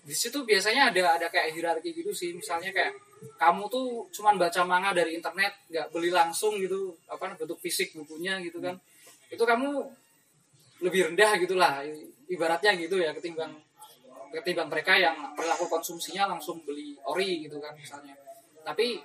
di 0.09 0.17
situ 0.17 0.41
biasanya 0.41 0.89
ada 0.89 1.21
ada 1.21 1.27
kayak 1.29 1.53
hierarki 1.53 1.93
gitu 1.93 2.17
sih. 2.17 2.33
Misalnya 2.33 2.73
kayak 2.73 2.97
kamu 3.37 3.69
tuh 3.69 4.09
cuman 4.09 4.41
baca 4.41 4.65
manga 4.65 4.97
dari 4.97 5.13
internet, 5.21 5.69
nggak 5.69 5.93
beli 5.93 6.09
langsung 6.09 6.57
gitu, 6.57 6.97
apa 7.13 7.37
bentuk 7.37 7.61
fisik 7.61 7.93
bukunya 7.93 8.41
gitu 8.41 8.57
kan. 8.65 8.81
Itu 9.29 9.45
kamu 9.45 9.85
lebih 10.81 11.13
rendah 11.13 11.37
gitulah 11.37 11.85
ibaratnya 12.31 12.73
gitu 12.81 13.03
ya 13.03 13.11
ketimbang 13.13 13.51
ketimbang 14.31 14.71
mereka 14.71 14.95
yang 14.95 15.35
perilaku 15.35 15.67
konsumsinya 15.67 16.31
langsung 16.31 16.63
beli 16.63 16.95
ori 17.03 17.49
gitu 17.49 17.59
kan 17.59 17.75
misalnya 17.75 18.15
tapi 18.63 19.03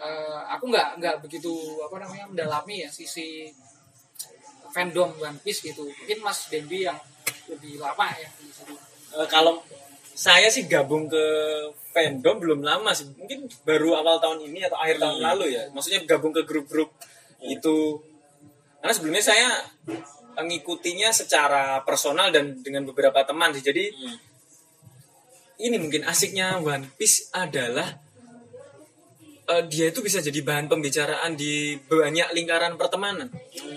eh, 0.00 0.40
aku 0.50 0.66
nggak 0.66 0.98
nggak 0.98 1.16
begitu 1.22 1.54
apa 1.86 2.02
namanya 2.02 2.26
mendalami 2.26 2.82
ya 2.82 2.90
sisi 2.90 3.46
fandom 4.74 5.14
One 5.22 5.38
Piece 5.38 5.62
gitu 5.62 5.86
mungkin 5.86 6.18
Mas 6.18 6.50
Dendi 6.50 6.82
yang 6.82 6.98
lebih 7.46 7.78
lama 7.78 8.10
ya 8.18 8.26
Eh, 9.16 9.28
kalau 9.32 9.64
saya 10.18 10.50
sih 10.50 10.66
gabung 10.66 11.06
ke 11.06 11.24
fandom 11.94 12.42
belum 12.42 12.66
lama 12.66 12.90
sih. 12.90 13.06
Mungkin 13.14 13.46
baru 13.62 14.02
awal 14.02 14.18
tahun 14.18 14.50
ini 14.50 14.66
atau 14.66 14.74
akhir 14.74 14.98
tahun 14.98 15.22
lalu 15.22 15.54
ya. 15.54 15.70
Maksudnya 15.70 16.02
gabung 16.10 16.34
ke 16.34 16.42
grup-grup 16.42 16.90
itu. 17.46 18.02
Karena 18.82 18.92
sebelumnya 18.98 19.22
saya 19.22 19.46
mengikutinya 20.34 21.14
secara 21.14 21.86
personal 21.86 22.34
dan 22.34 22.58
dengan 22.66 22.82
beberapa 22.82 23.22
teman 23.22 23.54
sih. 23.54 23.62
Jadi 23.62 23.94
ini 25.62 25.78
mungkin 25.78 26.02
asiknya 26.02 26.58
One 26.66 26.90
Piece 26.98 27.30
adalah 27.30 27.86
eh, 29.46 29.62
dia 29.70 29.94
itu 29.94 30.02
bisa 30.02 30.18
jadi 30.18 30.42
bahan 30.42 30.66
pembicaraan 30.66 31.38
di 31.38 31.78
banyak 31.78 32.34
lingkaran 32.34 32.74
pertemanan. 32.74 33.30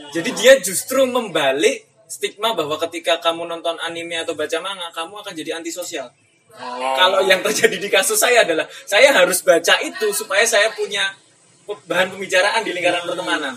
Jadi 0.10 0.30
dia 0.34 0.58
justru 0.58 1.06
membalik 1.06 1.86
stigma 2.10 2.58
bahwa 2.58 2.82
ketika 2.89 3.21
kamu 3.21 3.45
nonton 3.45 3.77
anime 3.86 4.17
atau 4.25 4.34
baca 4.34 4.58
manga 4.58 4.89
kamu 4.89 5.21
akan 5.21 5.34
jadi 5.38 5.62
antisosial 5.62 6.10
kalau 6.59 7.23
yang 7.23 7.39
terjadi 7.39 7.77
di 7.79 7.89
kasus 7.89 8.19
saya 8.19 8.43
adalah 8.43 8.67
saya 8.83 9.15
harus 9.15 9.39
baca 9.41 9.79
itu 9.83 10.11
supaya 10.11 10.43
saya 10.43 10.71
punya 10.75 11.15
bahan 11.87 12.11
pembicaraan 12.11 12.61
di 12.65 12.71
lingkaran 12.75 13.07
pertemanan. 13.07 13.55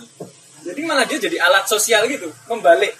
Jadi 0.64 0.80
malah 0.87 1.04
dia 1.04 1.20
jadi 1.20 1.37
alat 1.44 1.68
sosial 1.68 2.09
gitu, 2.09 2.30
membalik 2.48 2.94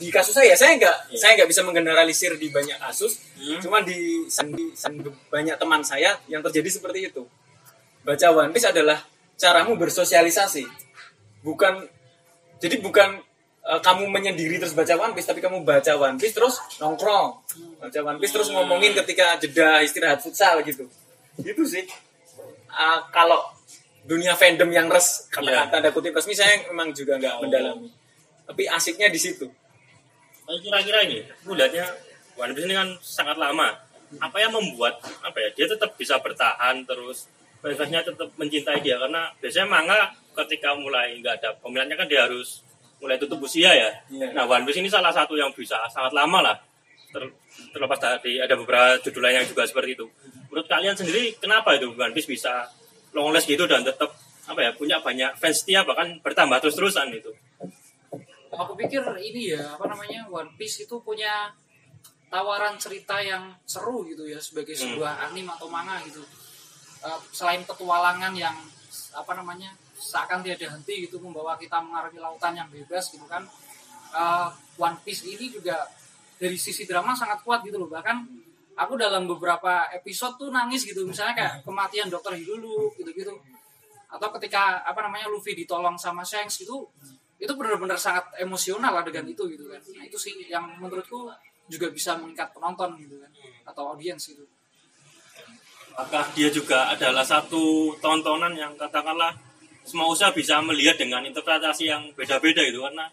di 0.00 0.10
kasus 0.10 0.34
saya. 0.34 0.56
Saya 0.58 0.74
nggak 0.80 1.14
saya 1.14 1.38
nggak 1.38 1.48
bisa 1.50 1.62
menggeneralisir 1.62 2.34
di 2.34 2.50
banyak 2.50 2.74
kasus, 2.80 3.22
cuma 3.62 3.84
di, 3.84 4.26
di 4.26 4.64
di 4.74 5.10
banyak 5.30 5.56
teman 5.60 5.80
saya 5.86 6.18
yang 6.26 6.42
terjadi 6.42 6.80
seperti 6.80 7.12
itu. 7.12 7.22
Baca 8.02 8.26
One 8.34 8.50
Piece 8.50 8.68
adalah 8.68 8.98
caramu 9.38 9.78
bersosialisasi, 9.78 10.66
bukan 11.46 11.86
jadi 12.58 12.82
bukan 12.82 13.22
eh, 13.64 13.80
kamu 13.80 14.08
menyendiri 14.12 14.60
terus 14.60 14.76
baca 14.76 14.94
One 14.96 15.12
Piece, 15.16 15.28
tapi 15.28 15.40
kamu 15.40 15.64
baca 15.64 15.92
One 15.96 16.16
Piece 16.20 16.36
terus 16.36 16.60
nongkrong, 16.78 17.26
baca 17.80 17.98
One 18.04 18.18
Piece 18.20 18.32
terus 18.36 18.48
ngomongin 18.52 18.92
ketika 18.92 19.40
jeda 19.40 19.80
istirahat 19.80 20.20
futsal 20.20 20.60
gitu, 20.64 20.84
gitu 21.40 21.62
sih. 21.64 21.84
Ah, 22.68 23.06
kalau 23.08 23.40
dunia 24.04 24.36
fandom 24.36 24.68
yang 24.68 24.90
res 24.92 25.30
kata 25.32 25.48
Iya. 25.48 25.62
tanda 25.72 25.88
kutip 25.88 26.12
resmi 26.12 26.36
saya 26.36 26.60
memang 26.68 26.92
juga 26.92 27.16
nggak 27.16 27.34
mendalami, 27.40 27.88
tapi 28.44 28.68
asiknya 28.68 29.08
di 29.08 29.20
situ. 29.20 29.48
Kira-kira 30.44 31.08
ini, 31.08 31.24
aku 31.24 31.56
lihatnya 31.56 31.88
One 32.36 32.52
Piece 32.52 32.66
ini 32.68 32.74
kan 32.76 32.88
sangat 33.00 33.36
lama. 33.40 33.72
Apa 34.20 34.38
yang 34.38 34.52
membuat 34.54 35.00
apa 35.24 35.38
ya 35.40 35.48
dia 35.56 35.66
tetap 35.66 35.96
bisa 35.98 36.20
bertahan 36.22 36.84
terus 36.86 37.26
fansnya 37.72 38.04
tetap 38.04 38.28
mencintai 38.36 38.84
dia 38.84 39.00
karena 39.00 39.32
biasanya 39.40 39.66
manga 39.72 40.12
ketika 40.36 40.76
mulai 40.76 41.16
nggak 41.18 41.40
ada 41.40 41.56
peminatnya 41.64 41.96
kan 41.96 42.08
dia 42.10 42.28
harus 42.28 42.60
mulai 43.04 43.20
tutup 43.20 43.44
usia 43.44 43.68
ya. 43.68 43.90
Iya. 44.08 44.32
Nah 44.32 44.48
One 44.48 44.64
Piece 44.64 44.80
ini 44.80 44.88
salah 44.88 45.12
satu 45.12 45.36
yang 45.36 45.52
bisa 45.52 45.76
sangat 45.92 46.16
lama 46.16 46.40
lah. 46.40 46.56
Ter- 47.12 47.36
terlepas 47.70 48.00
dari 48.00 48.40
ada 48.40 48.56
beberapa 48.56 48.96
judul 49.04 49.20
lain 49.20 49.44
yang 49.44 49.46
juga 49.46 49.68
seperti 49.68 49.92
itu. 50.00 50.08
Menurut 50.48 50.64
kalian 50.64 50.96
sendiri 50.96 51.36
kenapa 51.36 51.76
itu 51.76 51.92
One 51.92 52.16
Piece 52.16 52.26
bisa 52.26 52.64
long 53.12 53.30
last 53.30 53.44
gitu 53.44 53.68
dan 53.68 53.84
tetap 53.84 54.08
apa 54.48 54.60
ya 54.64 54.70
punya 54.72 54.96
banyak 55.04 55.36
fans 55.36 55.60
setia 55.60 55.84
bahkan 55.84 56.16
bertambah 56.24 56.56
terus 56.64 56.76
terusan 56.80 57.12
itu. 57.12 57.28
aku 58.54 58.78
pikir 58.78 59.02
ini 59.18 59.50
ya 59.58 59.74
apa 59.74 59.90
namanya 59.90 60.30
One 60.30 60.54
Piece 60.54 60.86
itu 60.86 60.94
punya 61.02 61.50
tawaran 62.30 62.78
cerita 62.78 63.18
yang 63.18 63.50
seru 63.66 64.06
gitu 64.06 64.30
ya 64.30 64.38
sebagai 64.38 64.78
sebuah 64.78 65.26
anime 65.26 65.50
atau 65.50 65.66
manga 65.66 65.98
gitu 66.06 66.22
Eh, 67.04 67.20
selain 67.36 67.60
petualangan 67.68 68.32
yang 68.32 68.56
apa 69.12 69.32
namanya 69.36 69.68
seakan 70.04 70.44
tiada 70.44 70.68
henti 70.68 71.08
gitu 71.08 71.16
membawa 71.16 71.56
kita 71.56 71.80
mengarungi 71.80 72.20
lautan 72.20 72.52
yang 72.52 72.68
bebas 72.68 73.08
gitu 73.08 73.24
kan. 73.24 73.40
Eh, 74.12 74.48
One 74.76 75.00
Piece 75.00 75.24
ini 75.24 75.48
juga 75.48 75.88
dari 76.36 76.60
sisi 76.60 76.84
drama 76.84 77.16
sangat 77.16 77.40
kuat 77.40 77.64
gitu 77.64 77.80
loh. 77.80 77.88
Bahkan 77.88 78.16
aku 78.76 79.00
dalam 79.00 79.24
beberapa 79.24 79.88
episode 79.96 80.36
tuh 80.36 80.50
nangis 80.52 80.84
gitu. 80.84 81.08
Misalnya 81.08 81.34
kayak 81.34 81.54
kematian 81.66 82.12
Dokter 82.12 82.36
Hilulu 82.36 82.92
gitu-gitu. 83.00 83.32
Atau 84.12 84.28
ketika 84.38 84.84
apa 84.84 85.00
namanya 85.02 85.26
Luffy 85.32 85.56
ditolong 85.56 85.98
sama 85.98 86.22
Shanks 86.22 86.62
itu 86.62 86.86
itu 87.34 87.50
benar-benar 87.58 87.98
sangat 87.98 88.30
emosional 88.38 88.94
adegan 89.02 89.26
itu 89.26 89.42
gitu 89.50 89.66
kan. 89.66 89.80
Nah 89.80 90.04
itu 90.06 90.18
sih 90.20 90.36
yang 90.46 90.78
menurutku 90.78 91.32
juga 91.66 91.88
bisa 91.90 92.14
mengikat 92.20 92.52
penonton 92.52 92.94
gitu 93.00 93.18
kan 93.18 93.30
atau 93.66 93.96
audiens 93.96 94.20
gitu. 94.20 94.44
Apakah 95.94 96.26
dia 96.34 96.50
juga 96.50 96.90
adalah 96.90 97.22
satu 97.22 97.94
tontonan 98.02 98.54
yang 98.58 98.74
katakanlah 98.74 99.30
semua 99.84 100.08
usaha 100.08 100.32
bisa 100.32 100.58
melihat 100.64 100.96
dengan 100.96 101.20
interpretasi 101.28 101.92
yang 101.92 102.08
beda-beda 102.16 102.64
itu 102.64 102.80
karena 102.80 103.06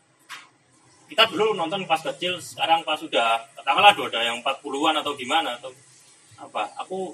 kita 1.12 1.28
dulu 1.28 1.52
nonton 1.52 1.84
pas 1.84 2.00
kecil 2.00 2.40
sekarang 2.40 2.88
pas 2.88 2.96
sudah 2.96 3.44
katakanlah 3.60 3.92
udah 3.92 4.08
ada 4.08 4.32
yang 4.32 4.40
40-an 4.40 5.04
atau 5.04 5.12
gimana 5.20 5.60
atau 5.60 5.76
apa. 6.40 6.72
Aku 6.88 7.12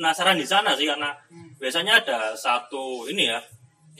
penasaran 0.00 0.40
di 0.40 0.48
sana 0.48 0.72
sih 0.72 0.88
karena 0.88 1.12
biasanya 1.60 2.00
ada 2.00 2.32
satu 2.32 3.04
ini 3.12 3.28
ya 3.28 3.36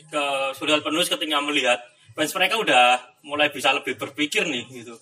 ke 0.09 0.23
sudah 0.57 0.81
penulis 0.81 1.05
ketika 1.05 1.37
melihat 1.45 1.77
fans 2.17 2.33
mereka 2.33 2.57
udah 2.57 2.97
mulai 3.21 3.53
bisa 3.53 3.69
lebih 3.69 3.93
berpikir 4.01 4.49
nih 4.49 4.65
gitu. 4.73 4.97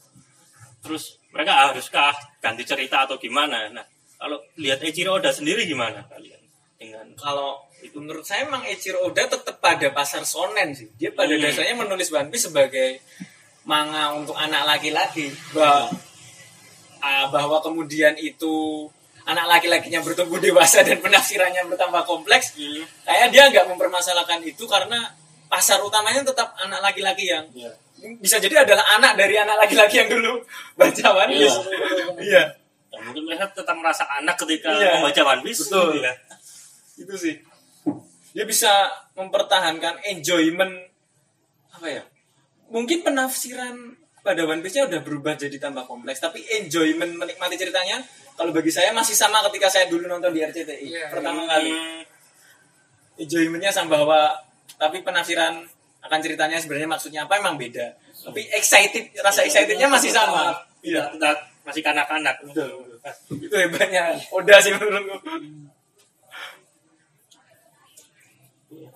Terus 0.84 1.15
mereka 1.32 1.71
haruskah 1.71 2.12
ganti 2.43 2.67
cerita 2.67 3.08
atau 3.08 3.15
gimana? 3.15 3.71
Nah 3.71 3.88
kalau 4.19 4.43
lihat 4.60 4.84
Eiichiro 4.84 5.15
Oda 5.15 5.32
sendiri 5.32 5.63
gimana 5.63 6.04
kalian 6.12 6.46
dengan 6.77 7.05
kalau 7.17 7.57
itu 7.77 7.97
menurut 7.97 8.21
saya 8.21 8.45
memang 8.45 8.65
Eiichiro 8.65 9.01
Oda 9.01 9.25
tetap 9.25 9.57
pada 9.57 9.89
pasar 9.89 10.21
sonen 10.21 10.73
sih. 10.73 10.89
Dia 10.95 11.09
pada 11.11 11.33
Hmm. 11.33 11.41
dasarnya 11.41 11.75
menulis 11.75 12.09
One 12.09 12.29
Piece 12.29 12.49
sebagai 12.49 13.01
manga 13.63 14.13
untuk 14.13 14.33
anak 14.33 14.65
laki-laki. 14.65 15.29
Bahwa, 15.51 15.89
ah, 16.99 17.25
bahwa 17.29 17.57
kemudian 17.59 18.13
itu 18.15 18.85
anak 19.23 19.59
laki-lakinya 19.59 19.99
bertumbuh 20.01 20.39
dewasa 20.39 20.81
dan 20.81 20.97
penafsirannya 20.97 21.67
bertambah 21.67 22.05
kompleks. 22.05 22.55
Kayak 23.03 23.27
dia 23.33 23.43
nggak 23.51 23.65
mempermasalahkan 23.67 24.39
itu 24.41 24.63
karena 24.65 25.11
pasar 25.47 25.81
utamanya 25.81 26.23
tetap 26.23 26.53
anak 26.57 26.79
laki-laki 26.81 27.27
yang 27.27 27.43
Iya. 27.51 27.71
bisa 28.19 28.37
jadi 28.37 28.61
adalah 28.63 28.83
anak 28.95 29.17
dari 29.17 29.35
anak 29.35 29.57
laki-laki 29.65 29.99
yang 29.99 30.09
dulu 30.11 30.39
baca 30.75 31.05
One 31.15 31.33
Piece. 31.33 31.57
Iya. 32.21 32.43
Ya, 32.87 32.99
mungkin 33.03 33.23
mereka 33.25 33.51
tetap 33.51 33.75
merasa 33.75 34.07
anak 34.07 34.39
ketika 34.39 34.71
Iya. 34.71 34.97
membaca 35.01 35.21
One 35.27 35.41
Piece 35.43 35.67
Betul. 35.67 36.01
ya. 36.01 36.13
Itu 36.97 37.13
sih. 37.15 37.36
Dia 38.33 38.45
bisa 38.45 38.69
mempertahankan 39.15 40.03
enjoyment 40.13 40.73
apa 41.77 41.88
ya 41.89 42.03
mungkin 42.73 43.05
penafsiran 43.05 43.73
pada 44.25 44.43
One 44.43 44.60
Piece-nya 44.60 44.89
udah 44.89 44.99
berubah 45.05 45.38
jadi 45.39 45.55
tambah 45.62 45.88
kompleks 45.88 46.19
tapi 46.19 46.43
enjoyment 46.60 47.15
menikmati 47.15 47.55
ceritanya 47.55 48.01
kalau 48.36 48.51
bagi 48.51 48.73
saya 48.73 48.91
masih 48.91 49.13
sama 49.15 49.39
ketika 49.49 49.69
saya 49.71 49.86
dulu 49.88 50.05
nonton 50.10 50.33
di 50.33 50.41
RCTI 50.43 50.86
Iya, 50.89 51.05
pertama 51.10 51.45
Hmm, 51.45 51.49
kali. 51.49 51.73
Enjoymentnya 53.17 53.73
sama 53.73 53.97
bahwa 53.97 54.29
tapi 54.77 55.01
penafsiran 55.01 55.65
akan 56.05 56.19
ceritanya 56.21 56.62
sebenarnya 56.62 56.86
maksudnya 56.86 57.25
apa 57.25 57.41
emang 57.41 57.57
beda. 57.57 57.97
Tapi 58.13 58.45
excited 58.53 59.10
rasa 59.25 59.41
excitednya 59.41 59.89
masih 59.89 60.13
sama. 60.13 60.53
Iya, 60.86 61.10
iya. 61.17 61.33
masih 61.65 61.81
kanak-kanak. 61.81 62.38
itu 63.33 63.55
hebatnya. 63.57 64.13
Oda 64.29 64.62
sih 64.62 64.71
menurutku 64.77 65.17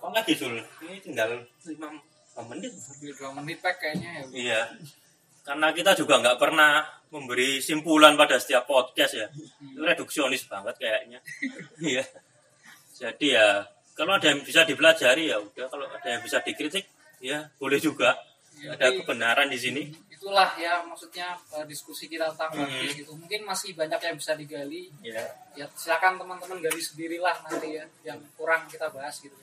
Kok 0.02 0.10
lagi 0.10 0.34
Sul? 0.34 0.58
Ini 0.58 0.98
tinggal 0.98 1.30
5 1.62 1.78
menit. 2.50 2.72
Dua 3.14 3.30
menit 3.38 3.62
pak 3.62 3.78
kayaknya 3.78 4.10
ya 4.18 4.22
Iya. 4.34 4.60
Karena 5.46 5.70
kita 5.70 5.94
juga 5.94 6.18
nggak 6.18 6.38
pernah 6.42 6.82
memberi 7.14 7.62
simpulan 7.62 8.18
pada 8.18 8.34
setiap 8.42 8.66
podcast 8.66 9.14
ya. 9.14 9.26
Itu 9.62 9.78
reduksionis 9.78 10.50
banget 10.50 10.74
kayaknya. 10.74 11.22
Iya. 11.94 12.02
Jadi 12.98 13.38
ya 13.38 13.62
kalau 13.94 14.18
ada 14.18 14.26
yang 14.34 14.42
bisa 14.42 14.66
dipelajari 14.66 15.30
ya 15.30 15.38
udah. 15.38 15.66
Kalau 15.70 15.86
ada 15.86 16.08
yang 16.10 16.22
bisa 16.26 16.42
dikritik 16.42 16.82
ya 17.22 17.46
boleh 17.62 17.78
juga. 17.78 18.18
Ada 18.62 18.94
kebenaran 18.98 19.46
di 19.50 19.58
sini. 19.58 19.82
itu 19.86 20.30
itulah 20.30 20.54
ya 20.54 20.78
maksudnya 20.86 21.34
eh, 21.50 21.66
diskusi 21.66 22.06
kita 22.06 22.30
tentang 22.30 22.54
Hmm. 22.62 22.86
Gitu 22.86 23.10
mungkin 23.10 23.42
masih 23.42 23.74
banyak 23.74 23.98
yang 23.98 24.14
bisa 24.14 24.38
digali 24.38 24.86
ya 25.02 25.18
ya 25.58 25.66
silakan 25.74 26.14
teman-teman 26.14 26.62
gali 26.62 26.78
sendirilah 26.78 27.42
nanti 27.42 27.74
ya 27.74 27.82
yang 28.06 28.22
kurang 28.38 28.62
kita 28.70 28.86
bahas 28.94 29.18
gitu 29.18 29.34